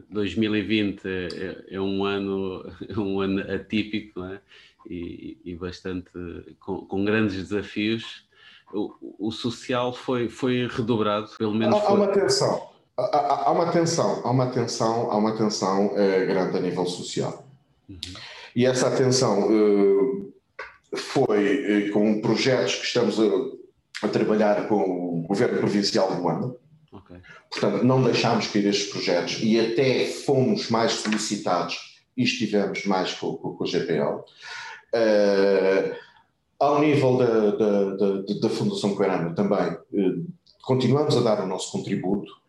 [0.08, 1.28] 2020 eh,
[1.70, 4.40] é, é, um ano é um ano atípico é?
[4.88, 6.10] e, e, bastante
[6.58, 8.28] com, com, grandes desafios.
[8.72, 11.76] O, o, social foi, foi redobrado, pelo menos.
[11.76, 11.90] Há, foi...
[11.90, 12.70] há uma tensão
[13.12, 17.44] há, uma tensão, há uma tensão, há uma tensão uh, grande a nível social.
[17.88, 17.98] Uhum.
[18.54, 20.32] E essa atenção uh,
[20.94, 26.56] foi uh, com projetos que estamos a, a, trabalhar com o governo provincial do Luanda.
[26.92, 27.16] Okay.
[27.50, 33.36] Portanto, não deixámos cair estes projetos e até fomos mais solicitados e estivemos mais com,
[33.36, 34.24] com, com o GPL.
[36.58, 39.76] ao nível da, da, da, da Fundação Coerama também,
[40.62, 42.39] continuamos a dar o nosso contributo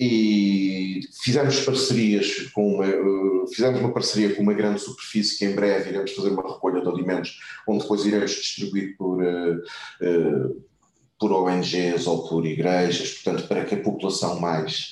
[0.00, 5.54] e fizemos parcerias com uma, uh, fizemos uma parceria com uma grande superfície que em
[5.54, 9.56] breve iremos fazer uma recolha de alimentos onde depois iremos distribuir por uh,
[10.02, 10.68] uh,
[11.18, 14.90] por ONGs ou por igrejas, portanto para que a população mais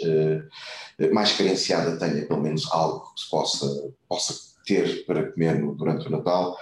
[1.12, 4.34] mais carenciada tenha pelo menos algo que se possa possa
[4.66, 6.58] ter para comer durante o Natal.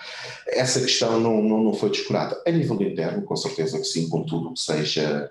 [0.48, 2.40] Essa questão não, não, não foi descurada.
[2.46, 5.30] A nível interno, com certeza que sim, com tudo que seja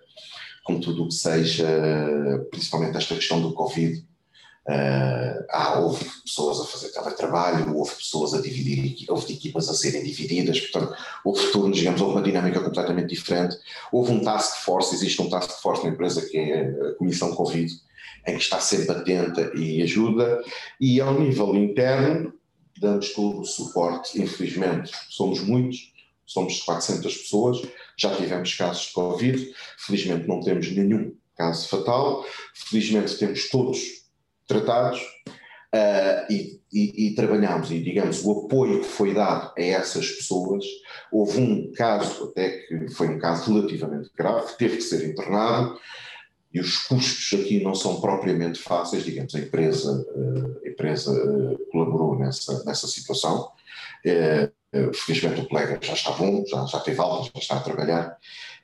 [0.64, 1.68] com tudo o que seja,
[2.50, 4.06] principalmente esta questão do Covid.
[4.66, 10.02] Uh, ah, houve pessoas a fazer teletrabalho, houve pessoas a dividir, houve equipas a serem
[10.04, 10.96] divididas, portanto,
[11.26, 13.58] houve turnos, digamos, houve uma dinâmica completamente diferente.
[13.92, 17.74] Houve um task force, existe um task force na empresa que é a Comissão Covid,
[18.26, 20.42] em que está sempre atenta e ajuda,
[20.80, 22.34] e ao nível interno,
[22.80, 25.93] damos todo o suporte, infelizmente, somos muitos,
[26.26, 27.62] somos 400 pessoas,
[27.98, 33.80] já tivemos casos de Covid, felizmente não temos nenhum caso fatal, felizmente temos todos
[34.48, 40.10] tratados uh, e, e, e, trabalhamos, e digamos, o apoio que foi dado a essas
[40.12, 40.66] pessoas,
[41.12, 45.80] houve um caso até que foi um caso relativamente grave, teve que ser internado,
[46.54, 51.72] e os custos aqui não são propriamente fáceis, digamos, a empresa, ah, a empresa ah,
[51.72, 53.52] colaborou nessa, nessa situação,
[54.06, 54.50] eh,
[54.94, 58.18] felizmente o colega já está bom, já, já teve alta, já está a trabalhar.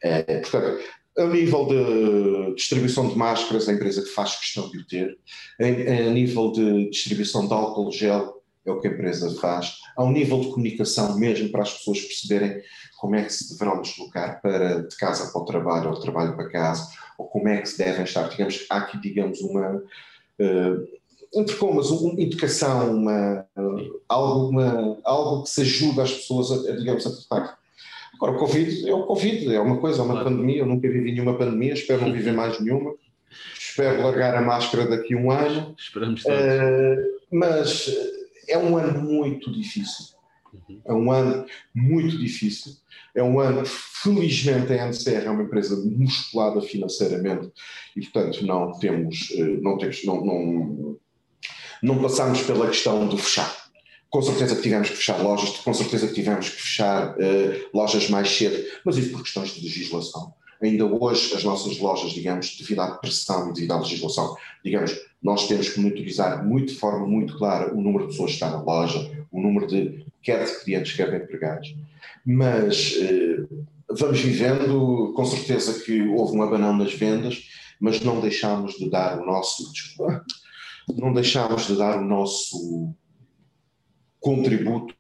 [0.03, 0.83] Eh, portanto,
[1.17, 5.17] a nível de distribuição de máscaras, a empresa que faz questão de o ter.
[5.59, 9.75] A, a nível de distribuição de álcool gel, é o que a empresa faz.
[9.95, 12.61] Ao nível de comunicação, mesmo para as pessoas perceberem
[12.97, 16.35] como é que se deverão deslocar para, de casa para o trabalho ou de trabalho
[16.35, 18.27] para casa, ou como é que se devem estar.
[18.29, 19.83] Digamos, há aqui, digamos, uma.
[20.39, 20.99] Uh,
[21.33, 23.45] entre comas, uma indicação, uma,
[24.07, 27.59] algo, uma, algo que se ajuda as pessoas a, digamos, a tratar.
[28.15, 30.29] Agora, o Covid é o Covid, é uma coisa, é uma claro.
[30.29, 30.59] pandemia.
[30.59, 32.93] Eu nunca vivi nenhuma pandemia, espero não viver mais nenhuma.
[33.57, 35.75] Espero largar a máscara daqui a um ano.
[35.77, 36.37] Esperamos todos.
[36.37, 37.89] Uh, mas
[38.47, 40.07] é um ano muito difícil.
[40.53, 40.81] Uhum.
[40.85, 42.73] É um ano muito difícil.
[43.15, 47.51] É um ano, felizmente, a NCR é uma empresa musculada financeiramente
[47.95, 50.97] e, portanto, não temos, eh, não temos, não, não,
[51.81, 53.55] não passamos pela questão do fechar.
[54.09, 58.09] Com certeza que tivemos que fechar lojas, com certeza que tivemos que fechar uh, lojas
[58.09, 60.33] mais cedo, mas isso por questões de legislação.
[60.61, 65.47] Ainda hoje, as nossas lojas, digamos, devido à pressão e devido à legislação, digamos, nós
[65.47, 68.61] temos que monitorizar muito, de forma muito clara o número de pessoas que está na
[68.61, 71.75] loja, o número de, quer de clientes, quer de empregados.
[72.25, 73.45] Mas eh,
[73.89, 77.43] vamos vivendo, com certeza que houve um abanão nas vendas,
[77.79, 80.25] mas não deixámos de dar o nosso, desculpa,
[80.95, 82.93] não deixámos de dar o nosso
[84.19, 84.95] contributo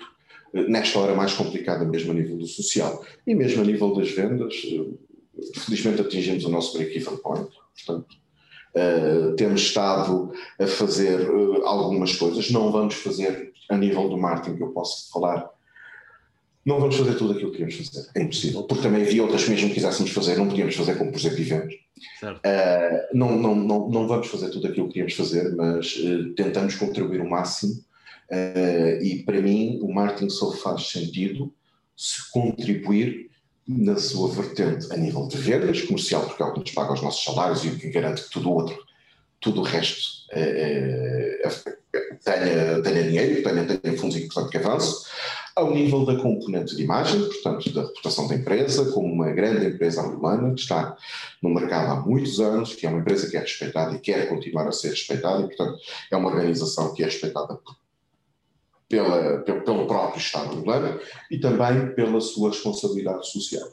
[0.53, 3.03] eh, nesta hora mais complicada, mesmo a nível do social.
[3.25, 8.15] E mesmo a nível das vendas, eh, felizmente atingimos o nosso break-even point, portanto,
[8.75, 14.57] uh, temos estado a fazer uh, algumas coisas, não vamos fazer a nível do marketing
[14.57, 15.49] que eu posso falar,
[16.65, 19.49] não vamos fazer tudo aquilo que queríamos fazer, é impossível, porque também havia outras que
[19.49, 21.75] mesmo que quiséssemos fazer, não podíamos fazer como por exemplo eventos.
[22.23, 25.95] Uh, não, não, não, não vamos fazer tudo aquilo que queríamos fazer, mas
[26.35, 27.83] tentamos contribuir o máximo
[28.29, 31.51] Uh, e para mim, o marketing só faz sentido
[31.95, 33.31] se contribuir
[33.67, 37.01] na sua vertente a nível de vendas, comercial, porque é o que nos paga os
[37.01, 38.77] nossos salários e o que garante que tudo o outro,
[39.39, 41.49] tudo o resto uh,
[42.23, 45.09] tenha, tenha dinheiro, tenha, tenha fundos e, portanto, que avance.
[45.59, 50.01] Ao nível da componente de imagem, portanto, da reputação da empresa, como uma grande empresa
[50.01, 50.95] angolana que está
[51.43, 54.69] no mercado há muitos anos, que é uma empresa que é respeitada e quer continuar
[54.69, 55.77] a ser respeitada, e, portanto,
[56.09, 57.59] é uma organização que é respeitada
[58.87, 60.97] pela, pelo próprio Estado angolano
[61.29, 63.67] e também pela sua responsabilidade social.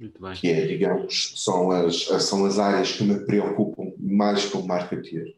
[0.00, 0.32] Muito bem.
[0.34, 5.36] Que é, digamos, são as, são as áreas que me preocupam mais como marketeer.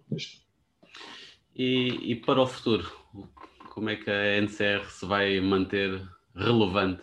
[1.55, 3.00] E, e para o futuro,
[3.81, 6.03] como é que a NCR se vai manter
[6.37, 7.01] relevante?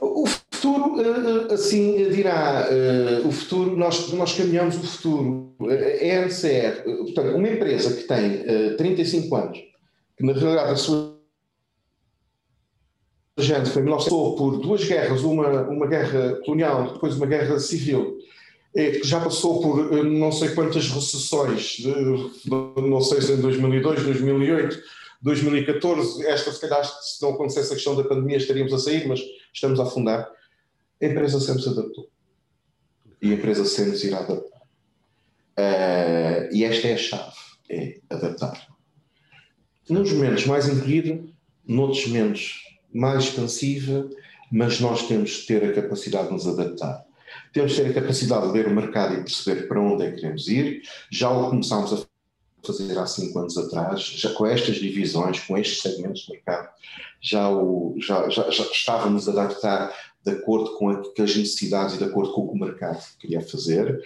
[0.00, 5.54] O futuro, eh, eh, assim dirá, eh, o futuro, nós, nós caminhamos o futuro.
[5.60, 9.58] A NCR, portanto, uma empresa que tem 35 anos,
[10.16, 11.14] que na realidade a sua
[13.38, 18.18] gente foi passou por duas guerras, uma, uma guerra colonial, depois uma guerra civil,
[18.74, 21.78] que já passou por não sei quantas recessões,
[22.44, 24.82] não sei se em 2002, 2008,
[25.22, 29.20] 2014, esta se calhar se não acontecesse a questão da pandemia estaríamos a sair, mas
[29.52, 30.28] estamos a afundar.
[31.00, 32.10] A empresa sempre se adaptou.
[33.22, 34.60] E a empresa sempre se irá adaptar.
[35.56, 37.36] Uh, e esta é a chave,
[37.70, 38.66] é adaptar.
[39.88, 41.22] Nos momentos mais encolhida,
[41.66, 44.10] noutros momentos mais expansiva,
[44.50, 47.04] mas nós temos que ter a capacidade de nos adaptar.
[47.52, 50.20] Temos que ter a capacidade de ler o mercado e perceber para onde é que
[50.20, 50.82] queremos ir.
[51.10, 51.98] Já o começámos a
[52.66, 56.68] fazer há cinco anos atrás, já com estas divisões, com estes segmentos de mercado,
[57.20, 59.92] já, o, já, já, já estávamos a adaptar
[60.24, 64.00] de acordo com as necessidades e de acordo com o que o mercado queria fazer.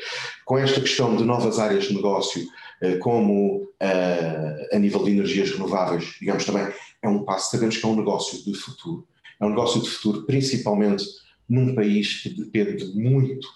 [0.45, 2.45] Com esta questão de novas áreas de negócio,
[2.83, 6.67] eh, como eh, a nível de energias renováveis, digamos também,
[7.03, 9.07] é um passo, sabemos que é um negócio de futuro.
[9.41, 11.05] É um negócio de futuro, principalmente
[11.49, 13.49] num país que depende muito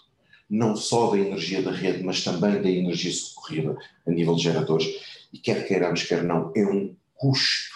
[0.48, 3.76] não só da energia da rede, mas também da energia socorrida
[4.06, 4.86] a nível de geradores.
[5.32, 7.72] E quer queiramos, quer não, é um custo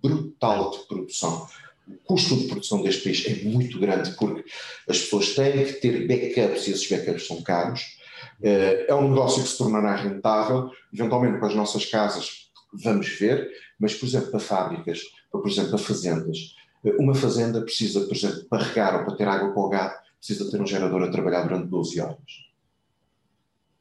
[0.00, 1.48] brutal de produção
[1.86, 4.44] o custo de produção deste país é muito grande porque
[4.88, 7.96] as pessoas têm que ter backups e esses backups são caros.
[8.42, 13.48] Eh, é um negócio que se tornará rentável, eventualmente para as nossas casas vamos ver,
[13.78, 16.56] mas por exemplo para fábricas, para, por exemplo para fazendas.
[16.86, 19.94] Eh, uma fazenda precisa, por exemplo, para regar ou para ter água para o gado,
[20.18, 22.46] precisa ter um gerador a trabalhar durante 12 horas.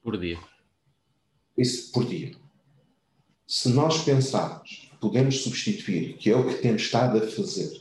[0.01, 0.39] Por dia.
[1.58, 2.36] Isso por dia.
[3.47, 7.80] Se nós pensarmos podemos substituir, que é o que temos estado a fazer,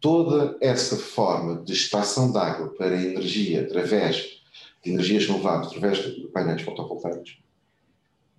[0.00, 4.40] toda essa forma de extração de água para energia através
[4.82, 7.38] de energias renováveis, através de painéis fotovoltaicos,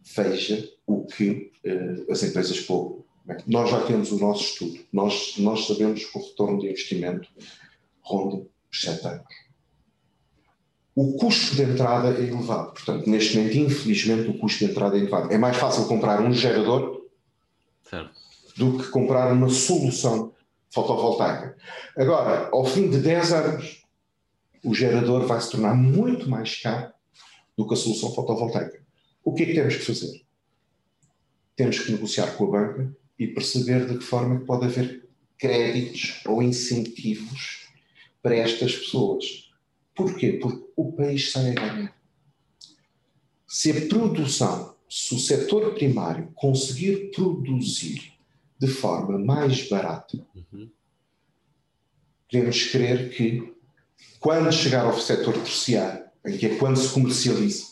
[0.03, 3.05] veja o que uh, as empresas pouco.
[3.45, 7.29] Nós já temos o nosso estudo, nós, nós sabemos que o retorno de investimento
[8.01, 9.49] ronda os 7 anos.
[10.95, 12.73] O custo de entrada é elevado.
[12.73, 15.31] Portanto, neste momento, infelizmente, o custo de entrada é elevado.
[15.31, 17.05] É mais fácil comprar um gerador
[17.83, 18.11] certo.
[18.57, 20.33] do que comprar uma solução
[20.69, 21.55] fotovoltaica.
[21.95, 23.85] Agora, ao fim de 10 anos,
[24.63, 26.91] o gerador vai se tornar muito mais caro
[27.57, 28.79] do que a solução fotovoltaica.
[29.23, 30.21] O que é que temos que fazer?
[31.55, 35.07] Temos que negociar com a banca e perceber de que forma pode haver
[35.37, 37.67] créditos ou incentivos
[38.21, 39.51] para estas pessoas.
[39.93, 40.39] Porquê?
[40.41, 41.99] Porque o país sai a ganhar.
[43.45, 48.13] Se a produção, se o setor primário conseguir produzir
[48.57, 50.69] de forma mais barata, uhum.
[52.29, 53.53] podemos crer que
[54.19, 57.65] quando chegar ao setor terciário, em que é quando se comercializa,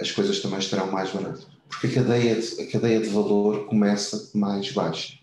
[0.00, 1.53] as coisas também estarão mais baratas.
[1.80, 5.14] Porque a cadeia, de, a cadeia de valor começa mais baixa.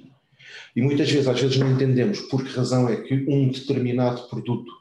[0.75, 4.71] E muitas vezes, às vezes, não entendemos por que razão é que um determinado produto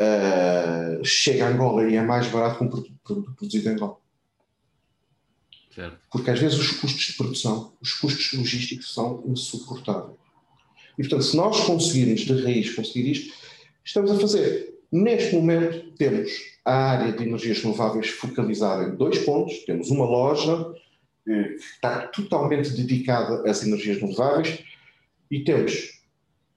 [0.00, 3.96] uh, chega a Angola e é mais barato que um produto, produto produzido em Angola.
[5.74, 5.98] Certo.
[6.10, 10.18] Porque às vezes os custos de produção, os custos logísticos são insuportáveis.
[10.98, 13.34] E portanto, se nós conseguirmos de raiz conseguir isto,
[13.84, 14.74] estamos a fazer.
[14.90, 16.30] Neste momento, temos
[16.64, 19.58] a área de energias renováveis focalizada em dois pontos.
[19.64, 20.74] Temos uma loja
[21.24, 24.64] que está totalmente dedicada às energias renováveis
[25.30, 26.00] e temos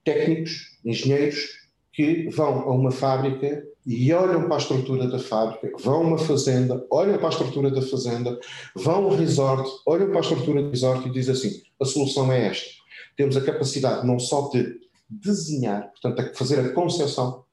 [0.04, 5.94] técnicos, engenheiros que vão a uma fábrica e olham para a estrutura da fábrica, vão
[5.94, 8.38] a uma fazenda, olham para a estrutura da fazenda,
[8.74, 12.48] vão ao resort, olham para a estrutura do resort e dizem assim: a solução é
[12.48, 12.70] esta.
[13.16, 17.43] Temos a capacidade não só de desenhar, portanto, fazer a concepção,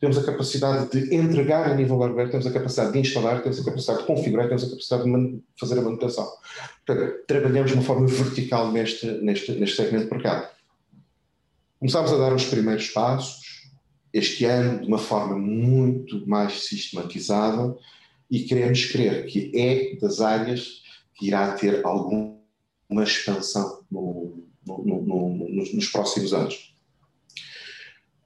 [0.00, 3.64] temos a capacidade de entregar a nível hardware, temos a capacidade de instalar, temos a
[3.64, 6.30] capacidade de configurar, temos a capacidade de fazer a manutenção.
[6.86, 10.48] Portanto, trabalhamos de uma forma vertical neste, neste, neste segmento de mercado.
[11.78, 13.40] Começámos a dar os primeiros passos
[14.12, 17.76] este ano de uma forma muito mais sistematizada
[18.30, 20.82] e queremos crer que é das áreas
[21.14, 22.36] que irá ter alguma
[23.02, 26.75] expansão no, no, no, nos próximos anos.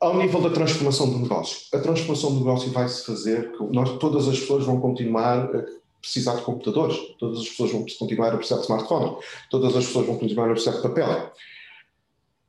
[0.01, 4.27] Ao nível da transformação do negócio, a transformação do negócio vai se fazer, nós, todas
[4.29, 5.65] as pessoas vão continuar a
[6.01, 9.17] precisar de computadores, todas as pessoas vão continuar a precisar de smartphone,
[9.51, 11.33] todas as pessoas vão continuar a precisar de papel.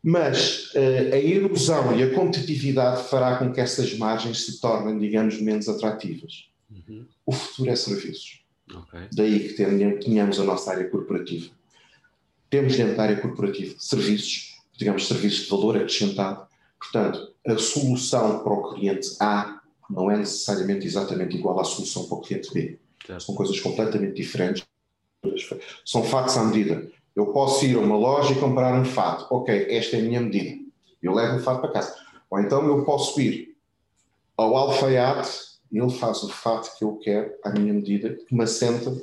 [0.02, 5.40] Mas uh, a erosão e a competitividade fará com que essas margens se tornem, digamos,
[5.42, 6.50] menos atrativas.
[6.72, 7.06] Uhum.
[7.26, 8.42] O futuro é serviços.
[8.74, 9.02] Okay.
[9.12, 9.54] Daí que
[10.04, 11.52] tenhamos a nossa área corporativa.
[12.50, 16.50] Temos dentro da área corporativa serviços, digamos, serviços de valor acrescentado,
[16.82, 22.18] Portanto, a solução para o cliente A não é necessariamente exatamente igual à solução para
[22.18, 22.80] o cliente B.
[23.06, 23.24] Certo.
[23.24, 24.66] São coisas completamente diferentes.
[25.86, 26.90] São fatos à medida.
[27.16, 29.28] Eu posso ir a uma loja e comprar um fato.
[29.34, 30.64] Ok, esta é a minha medida.
[31.02, 31.96] Eu levo o fato para casa.
[32.30, 33.56] Ou então eu posso ir
[34.38, 38.44] ao alfaiate e ele faz o fato que eu quero à minha medida, que me
[38.44, 38.96] assenta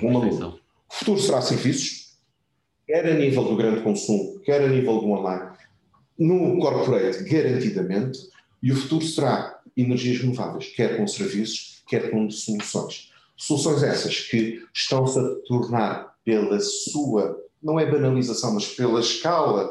[0.00, 0.40] uma luz.
[0.40, 2.16] O futuro será serviços,
[2.86, 5.49] quer a nível do grande consumo, quer a nível do online,
[6.20, 8.20] no corporate, garantidamente,
[8.62, 13.10] e o futuro será energias renováveis, quer com serviços, quer com soluções.
[13.36, 19.70] Soluções essas que estão-se a tornar pela sua, não é banalização, mas pela escala,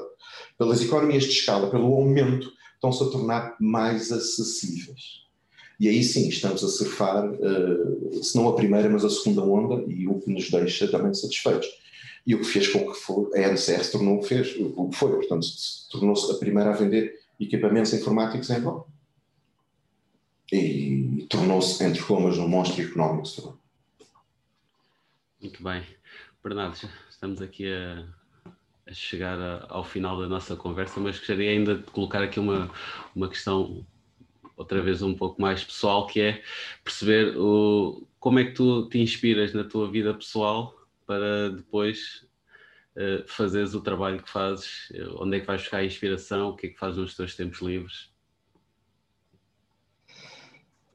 [0.57, 5.19] pelas economias de escala, pelo aumento, estão-se a tornar mais acessíveis.
[5.79, 9.85] E aí sim, estamos a surfar, uh, se não a primeira, mas a segunda onda,
[9.87, 11.69] e o que nos deixa também satisfeitos
[12.29, 14.51] e o que fez com que a NCR se tornou fez,
[14.93, 15.47] foi, portanto,
[15.89, 18.85] tornou-se a primeira a vender equipamentos informáticos em Angola.
[20.53, 23.59] E, tornou-se, entre comas, um monstro económico.
[25.41, 25.83] Muito bem.
[26.43, 26.77] Bernardo,
[27.09, 28.05] estamos aqui a,
[28.85, 32.69] a chegar a, ao final da nossa conversa, mas gostaria ainda de colocar aqui uma,
[33.15, 33.83] uma questão,
[34.55, 36.43] outra vez um pouco mais pessoal, que é
[36.83, 40.78] perceber o, como é que tu te inspiras na tua vida pessoal
[41.09, 42.23] para depois
[42.95, 44.93] uh, fazeres o trabalho que fazes?
[45.15, 46.49] Onde é que vais buscar a inspiração?
[46.49, 48.11] O que é que fazes nos teus tempos livres?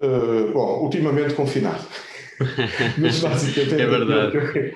[0.01, 1.85] Uh, bom, ultimamente confinado.
[2.97, 4.75] Mas basicamente é verdade.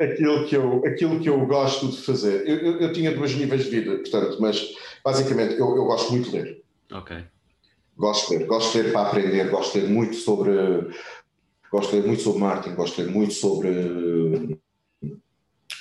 [0.00, 2.48] Aquilo que, eu, aquilo que eu gosto de fazer.
[2.48, 4.74] Eu, eu, eu, tinha dois níveis de vida, portanto, mas
[5.04, 6.64] basicamente eu, eu gosto muito de ler.
[6.92, 7.16] Ok.
[7.96, 10.50] Gosto de ler, gosto de ler para aprender, gosto de ler muito sobre
[11.74, 14.58] Gosto de ler muito sobre marketing, gosto de ler muito sobre.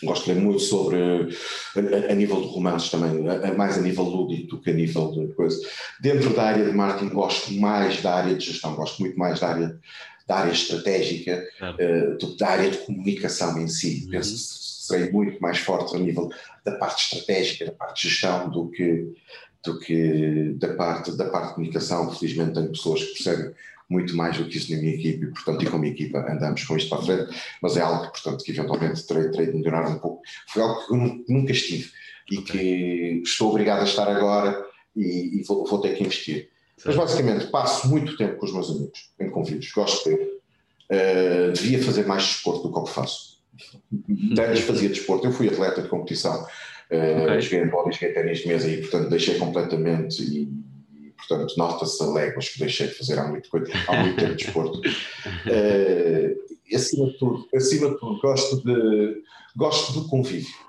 [0.03, 0.97] Gosto de ler muito sobre.
[0.97, 5.11] A, a nível de romances também, a, mais a nível lúdico do que a nível
[5.11, 5.55] de coisa.
[6.01, 9.49] Dentro da área de marketing, gosto mais da área de gestão, gosto muito mais da
[9.49, 9.79] área,
[10.27, 14.05] da área estratégica uh, do que da área de comunicação em si.
[14.05, 14.11] Uhum.
[14.13, 16.27] Penso que serei muito mais forte a nível
[16.65, 19.13] da parte estratégica, da parte de gestão, do que
[19.63, 22.11] do que da parte, da parte de comunicação.
[22.11, 23.53] Felizmente tenho pessoas que percebem
[23.89, 26.19] muito mais do que isso na minha equipe e, portanto, e com a minha equipa
[26.19, 29.47] andamos com isto para a frente, mas é algo que, portanto, que eventualmente terei, terei
[29.47, 30.21] de melhorar um pouco.
[30.49, 31.91] Foi algo que eu nunca estive
[32.31, 34.65] e que estou obrigado a estar agora
[34.95, 36.49] e, e vou, vou, ter que investir.
[36.85, 40.33] Mas, basicamente, passo muito tempo com os meus amigos, em convívios, gosto de.
[40.91, 43.41] Uh, devia fazer mais desporto do que o que faço.
[44.37, 47.41] Antes fazia desporto, eu fui atleta de competição, uh, okay.
[47.41, 50.49] joguei em bola e joguei ténis de mesa e, portanto, deixei completamente e
[51.27, 53.49] portanto, nota-se a léguas que deixei de fazer há muito,
[53.87, 54.79] há muito tempo de desporto.
[54.79, 59.23] Uh, acima de tudo, acima de tudo gosto, de,
[59.55, 60.63] gosto do convívio.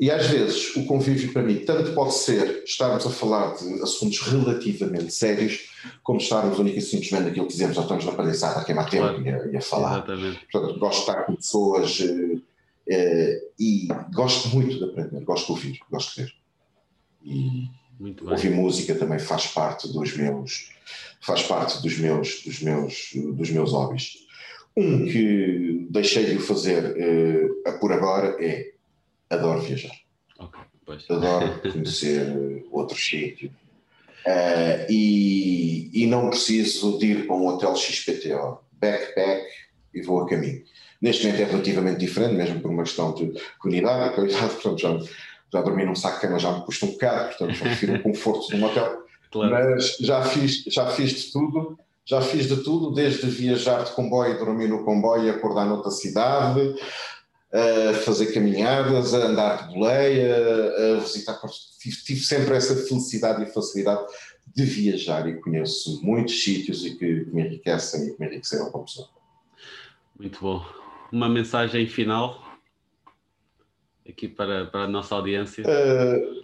[0.00, 4.20] E às vezes o convívio para mim tanto pode ser estarmos a falar de assuntos
[4.20, 5.70] relativamente sérios,
[6.04, 9.08] como estarmos única e simplesmente naquilo que dizemos, já estamos na palhaçada a queimar tempo
[9.08, 9.24] claro.
[9.24, 9.96] e, a, e, a, falar.
[9.96, 10.46] Exatamente.
[10.52, 15.52] Portanto, gosto de estar com pessoas uh, uh, e gosto muito de aprender, gosto de
[15.52, 16.32] ouvir, gosto de ver.
[17.24, 17.64] E,
[18.00, 20.70] Ouvir música também faz parte dos meus
[21.20, 24.26] faz parte dos meus dos meus dos meus hobbies.
[24.76, 28.72] Um que deixei de o fazer uh, por agora é
[29.28, 29.94] adoro viajar.
[30.38, 30.60] Okay,
[31.10, 33.50] adoro conhecer outros sítios.
[34.26, 39.46] Uh, e, e não preciso de ir para um hotel XPTO, backpack
[39.94, 40.62] e vou a caminho.
[41.00, 44.14] Neste momento é relativamente diferente, mesmo por uma questão de comunidade,
[44.60, 44.98] portanto já,
[45.52, 48.02] já dormi num saco de cama já me custa um bocado, portanto já prefiro o
[48.02, 49.08] conforto de um hotel.
[49.30, 49.52] Claro.
[49.52, 54.38] Mas já fiz, já fiz de tudo, já fiz de tudo, desde viajar de comboio,
[54.38, 56.74] dormir no comboio, acordar noutra cidade,
[57.52, 61.38] a fazer caminhadas, a andar de boleia, a visitar.
[61.78, 64.06] Tive sempre essa felicidade e facilidade
[64.46, 68.84] de viajar e conheço muitos sítios e que me enriquecem e que me enriqueceram como
[68.84, 69.08] pessoa.
[70.18, 70.64] Muito bom.
[71.12, 72.47] Uma mensagem final
[74.10, 75.64] aqui para, para a nossa audiência?
[75.64, 76.40] Uh,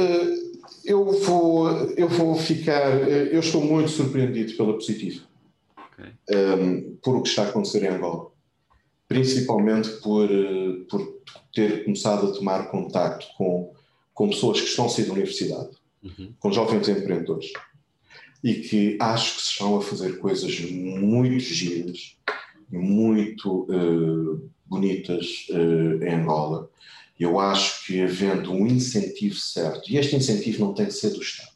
[0.00, 2.90] uh, eu, vou, eu vou ficar.
[3.08, 5.24] Eu estou muito surpreendido pela positiva.
[5.92, 6.12] Okay.
[6.36, 8.30] Um, por o que está a acontecer em Angola.
[9.06, 10.28] Principalmente por,
[10.88, 11.20] por
[11.52, 13.74] ter começado a tomar contato com,
[14.14, 15.70] com pessoas que estão a sair da universidade,
[16.02, 16.32] uhum.
[16.38, 17.52] com jovens empreendedores,
[18.42, 22.16] e que acho que se estão a fazer coisas muito giras,
[22.70, 26.70] muito uh, bonitas uh, em Angola.
[27.18, 31.20] Eu acho que havendo um incentivo certo, e este incentivo não tem que ser do
[31.20, 31.50] Estado,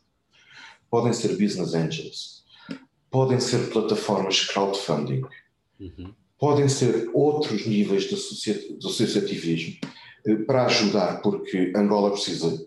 [0.90, 2.44] podem ser business angels,
[3.10, 5.22] podem ser plataformas de crowdfunding,
[5.80, 6.12] uhum.
[6.38, 9.76] podem ser outros níveis de, associativismo
[10.26, 12.66] uh, para ajudar, porque Angola precisa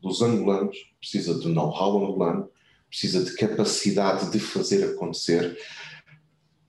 [0.00, 2.48] dos angolanos, precisa de know-how angolano,
[2.88, 5.58] precisa de capacidade de fazer acontecer,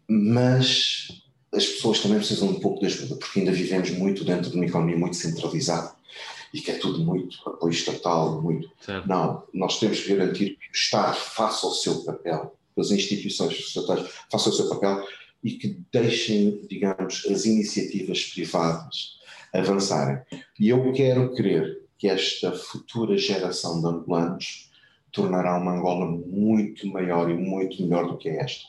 [0.07, 4.55] mas as pessoas também precisam um pouco de ajuda, porque ainda vivemos muito dentro de
[4.55, 5.93] uma economia muito centralizada
[6.53, 8.69] e que é tudo muito apoio estatal, muito.
[8.79, 9.07] Certo.
[9.07, 14.09] Não, nós temos que garantir que o Estado faça o seu papel, as instituições estatais
[14.31, 15.05] façam o seu papel
[15.43, 19.19] e que deixem, digamos, as iniciativas privadas
[19.53, 20.21] avançarem.
[20.59, 24.69] E eu quero crer que esta futura geração de angolanos
[25.11, 28.65] tornará uma Angola muito maior e muito melhor do que é esta.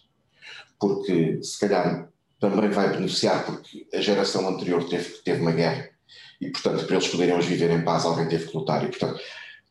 [0.78, 2.09] Porque, se calhar,
[2.40, 5.90] também vai beneficiar porque a geração anterior teve, teve uma guerra
[6.40, 9.20] e, portanto, para eles poderem hoje viver em paz, alguém teve que lutar e, portanto,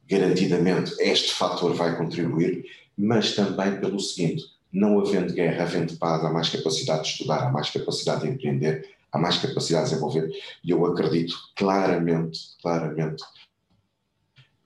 [0.08, 2.64] garantidamente este fator vai contribuir,
[2.96, 7.52] mas também pelo seguinte, não havendo guerra, havendo paz, há mais capacidade de estudar, há
[7.52, 10.32] mais capacidade de empreender, há mais capacidade de desenvolver
[10.64, 13.24] e eu acredito claramente, claramente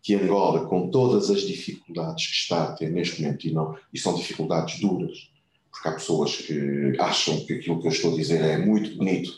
[0.01, 3.97] que Angola, com todas as dificuldades que está a ter neste momento, e, não, e
[3.97, 5.29] são dificuldades duras,
[5.73, 9.33] porque há pessoas que acham que aquilo que eu estou a dizer é muito bonito,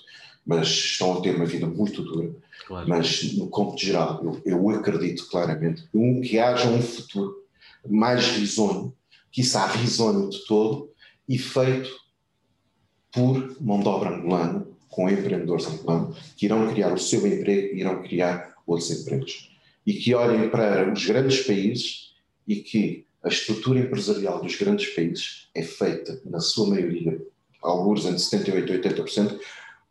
[0.46, 2.36] mas estão a ter uma vida muito dura.
[2.68, 2.90] Claro.
[2.90, 7.34] Mas, no cômputo geral, eu, eu acredito claramente um, que haja um futuro
[7.88, 8.94] mais risonho,
[9.32, 10.92] quiçá risonho de todo,
[11.28, 11.90] e feito
[13.12, 17.80] por mão de obra angolana, com empreendedores angolanos, que irão criar o seu emprego e
[17.80, 19.52] irão criar outros empregos.
[19.86, 22.14] E que olhem para os grandes países
[22.48, 27.20] e que a estrutura empresarial dos grandes países é feita, na sua maioria,
[27.62, 29.40] alguns entre 78% e 80%,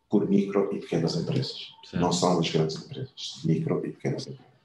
[0.09, 1.67] por micro e pequenas empresas.
[1.83, 2.01] Certo.
[2.01, 4.55] Não são as grandes empresas, micro e pequenas empresas.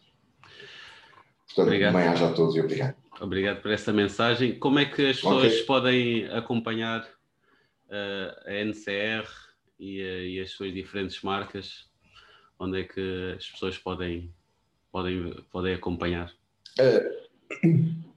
[1.46, 1.94] Portanto, obrigado.
[1.94, 2.94] bem haja a todos e obrigado.
[3.20, 4.56] Obrigado por essa mensagem.
[4.58, 5.64] Como é que as pessoas okay.
[5.64, 9.28] podem acompanhar uh, a NCR
[9.80, 11.88] e, uh, e, as suas diferentes marcas?
[12.56, 14.32] Onde é que as pessoas podem,
[14.92, 16.32] podem, podem acompanhar?
[16.78, 18.09] Uh,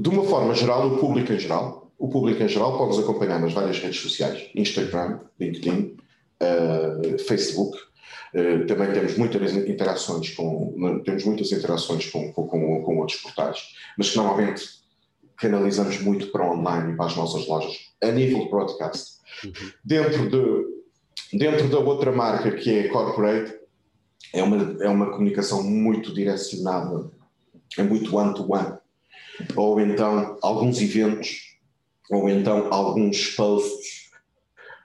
[0.00, 3.40] de uma forma geral, o público em geral, o público em geral pode nos acompanhar
[3.40, 5.96] nas várias redes sociais, Instagram, LinkedIn,
[6.42, 7.76] uh, Facebook,
[8.34, 14.08] Uh, também temos muitas interações com temos muitas interações com, com, com, outros portais, mas
[14.08, 14.64] que normalmente
[15.36, 19.18] canalizamos muito para online e para as nossas lojas a nível de broadcast.
[19.44, 19.52] Uhum.
[19.84, 23.54] Dentro, de, dentro da outra marca que é Corporate,
[24.32, 27.10] é uma, é uma comunicação muito direcionada,
[27.76, 28.64] é muito one-to-one.
[28.64, 28.78] -one.
[29.56, 31.56] Ou então alguns eventos,
[32.10, 34.10] ou então alguns posts,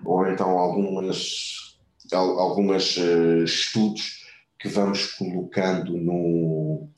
[0.06, 1.78] ou então algumas,
[2.12, 4.26] algumas uh, estudos
[4.60, 6.90] que vamos colocando no,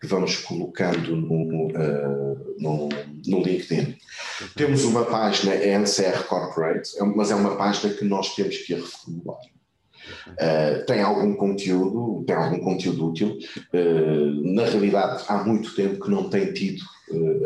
[0.00, 2.88] que vamos colocando no, uh, no,
[3.26, 3.96] no, LinkedIn.
[4.54, 8.74] Temos uma página, é NCR Corporate, é mas é uma página que nós temos que
[8.74, 9.38] reformular.
[10.28, 13.38] Uh, tem algum conteúdo, tem algum conteúdo útil.
[13.72, 16.82] Uh, na realidade, há muito tempo que não tem tido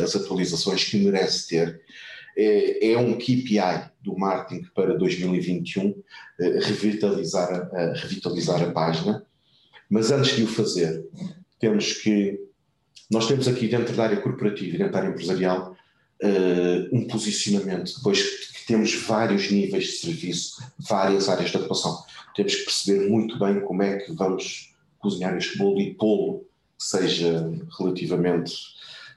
[0.03, 1.81] as atualizações que merece ter.
[2.37, 6.01] É, é, um KPI do marketing para 2021
[6.39, 9.27] revitalizar, a, revitalizar a página.
[9.91, 11.05] Mas antes de o fazer,
[11.59, 12.39] temos que
[13.11, 15.77] nós temos aqui dentro da área corporativa e dentro da área empresarial
[16.93, 22.03] um posicionamento, depois que temos vários níveis de serviço, várias áreas de atuação.
[22.35, 26.41] Temos que perceber muito bem como é que vamos cozinhar este bolo e pô-lo
[26.77, 28.53] que seja relativamente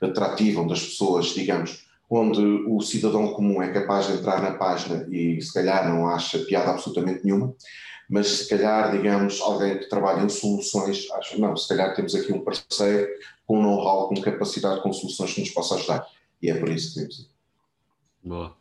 [0.01, 5.07] atrativo, onde as pessoas, digamos, onde o cidadão comum é capaz de entrar na página
[5.09, 7.55] e se calhar não acha piada absolutamente nenhuma,
[8.09, 12.33] mas se calhar, digamos, alguém que trabalha em soluções, acho não, se calhar temos aqui
[12.33, 13.07] um parceiro
[13.47, 16.05] com know-how, com capacidade, com soluções que nos possa ajudar.
[16.41, 17.29] E é por isso que temos.
[18.23, 18.55] Boa.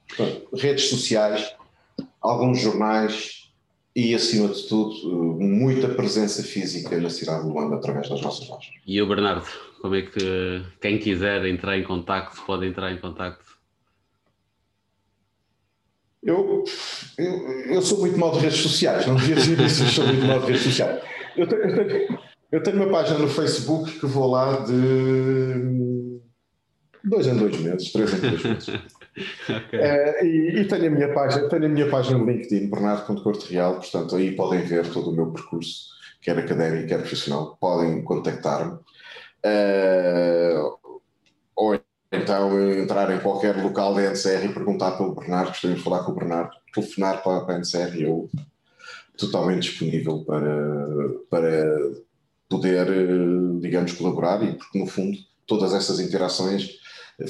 [0.55, 1.53] redes sociais,
[2.21, 3.51] alguns jornais
[3.95, 8.71] e, acima de tudo, muita presença física na cidade de Luanda através das nossas lojas.
[8.87, 9.47] E o Bernardo,
[9.81, 13.51] como é que quem quiser entrar em contacto pode entrar em contacto?
[16.23, 16.65] Eu,
[17.19, 20.41] eu, eu sou muito mal de redes sociais, não devia dizer isso, sou muito mal
[20.41, 21.03] de redes sociais.
[21.35, 22.19] Eu tenho, eu, tenho,
[22.53, 26.21] eu tenho, uma página no Facebook que vou lá de
[27.03, 28.69] dois em dois meses, três em três meses.
[29.49, 29.81] okay.
[29.81, 33.77] é, e, e, tenho a minha página, tenho a minha página no LinkedIn, Bernardo.corte Real,
[33.77, 35.87] portanto aí podem ver todo o meu percurso,
[36.21, 38.79] quer académico, quer profissional, podem contactar-me.
[39.43, 40.55] É,
[41.57, 41.81] ou
[42.13, 46.13] então entrar em qualquer local da NCR e perguntar pelo Bernardo, gostaria de falar com
[46.13, 48.29] o Bernardo, telefonar para, a NCR eu
[49.17, 50.49] totalmente disponível para,
[51.29, 51.77] para
[52.49, 52.87] poder,
[53.61, 55.17] digamos, colaborar e porque no fundo
[55.47, 56.79] todas essas interações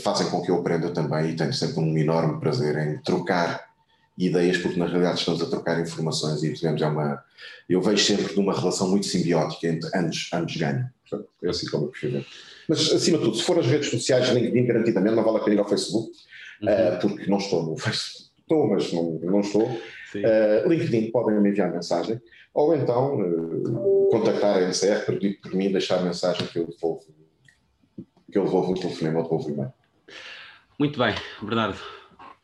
[0.02, 3.69] fazem com que eu aprenda também e tenho sempre um enorme prazer em trocar
[4.26, 7.22] ideias, porque na realidade estamos a trocar informações e digamos, é uma,
[7.68, 10.88] eu vejo sempre de uma relação muito simbiótica entre ambos, ambos ganham.
[11.42, 12.24] É assim como eu prefiro.
[12.68, 15.56] Mas, acima de tudo, se for as redes sociais, LinkedIn, garantidamente, não vale a pena
[15.56, 16.12] ir ao Facebook,
[16.62, 16.68] uhum.
[16.68, 18.30] uh, porque não estou no Facebook.
[18.40, 19.66] Estou, mas não, não estou.
[19.66, 22.20] Uh, LinkedIn, podem me enviar mensagem,
[22.52, 27.06] ou então uh, contactar a NCR, pedir por mim, deixar a mensagem que eu devolvo,
[28.30, 29.72] que eu devolvo o telefonema ou devolvo o e-mail.
[30.78, 31.78] Muito bem, Bernardo.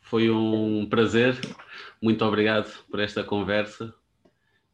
[0.01, 1.37] Foi um prazer.
[2.01, 3.93] Muito obrigado por esta conversa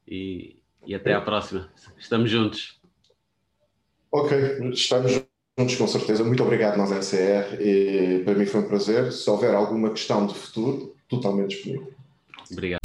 [0.07, 1.71] e, e até à próxima.
[1.99, 2.81] Estamos juntos.
[4.11, 4.37] Ok,
[4.73, 5.13] estamos
[5.59, 6.25] juntos com certeza.
[6.25, 7.61] Muito obrigado, nós NCR.
[7.61, 9.13] E para mim foi um prazer.
[9.13, 11.93] Se houver alguma questão de futuro, totalmente disponível.
[12.51, 12.82] Obrigado.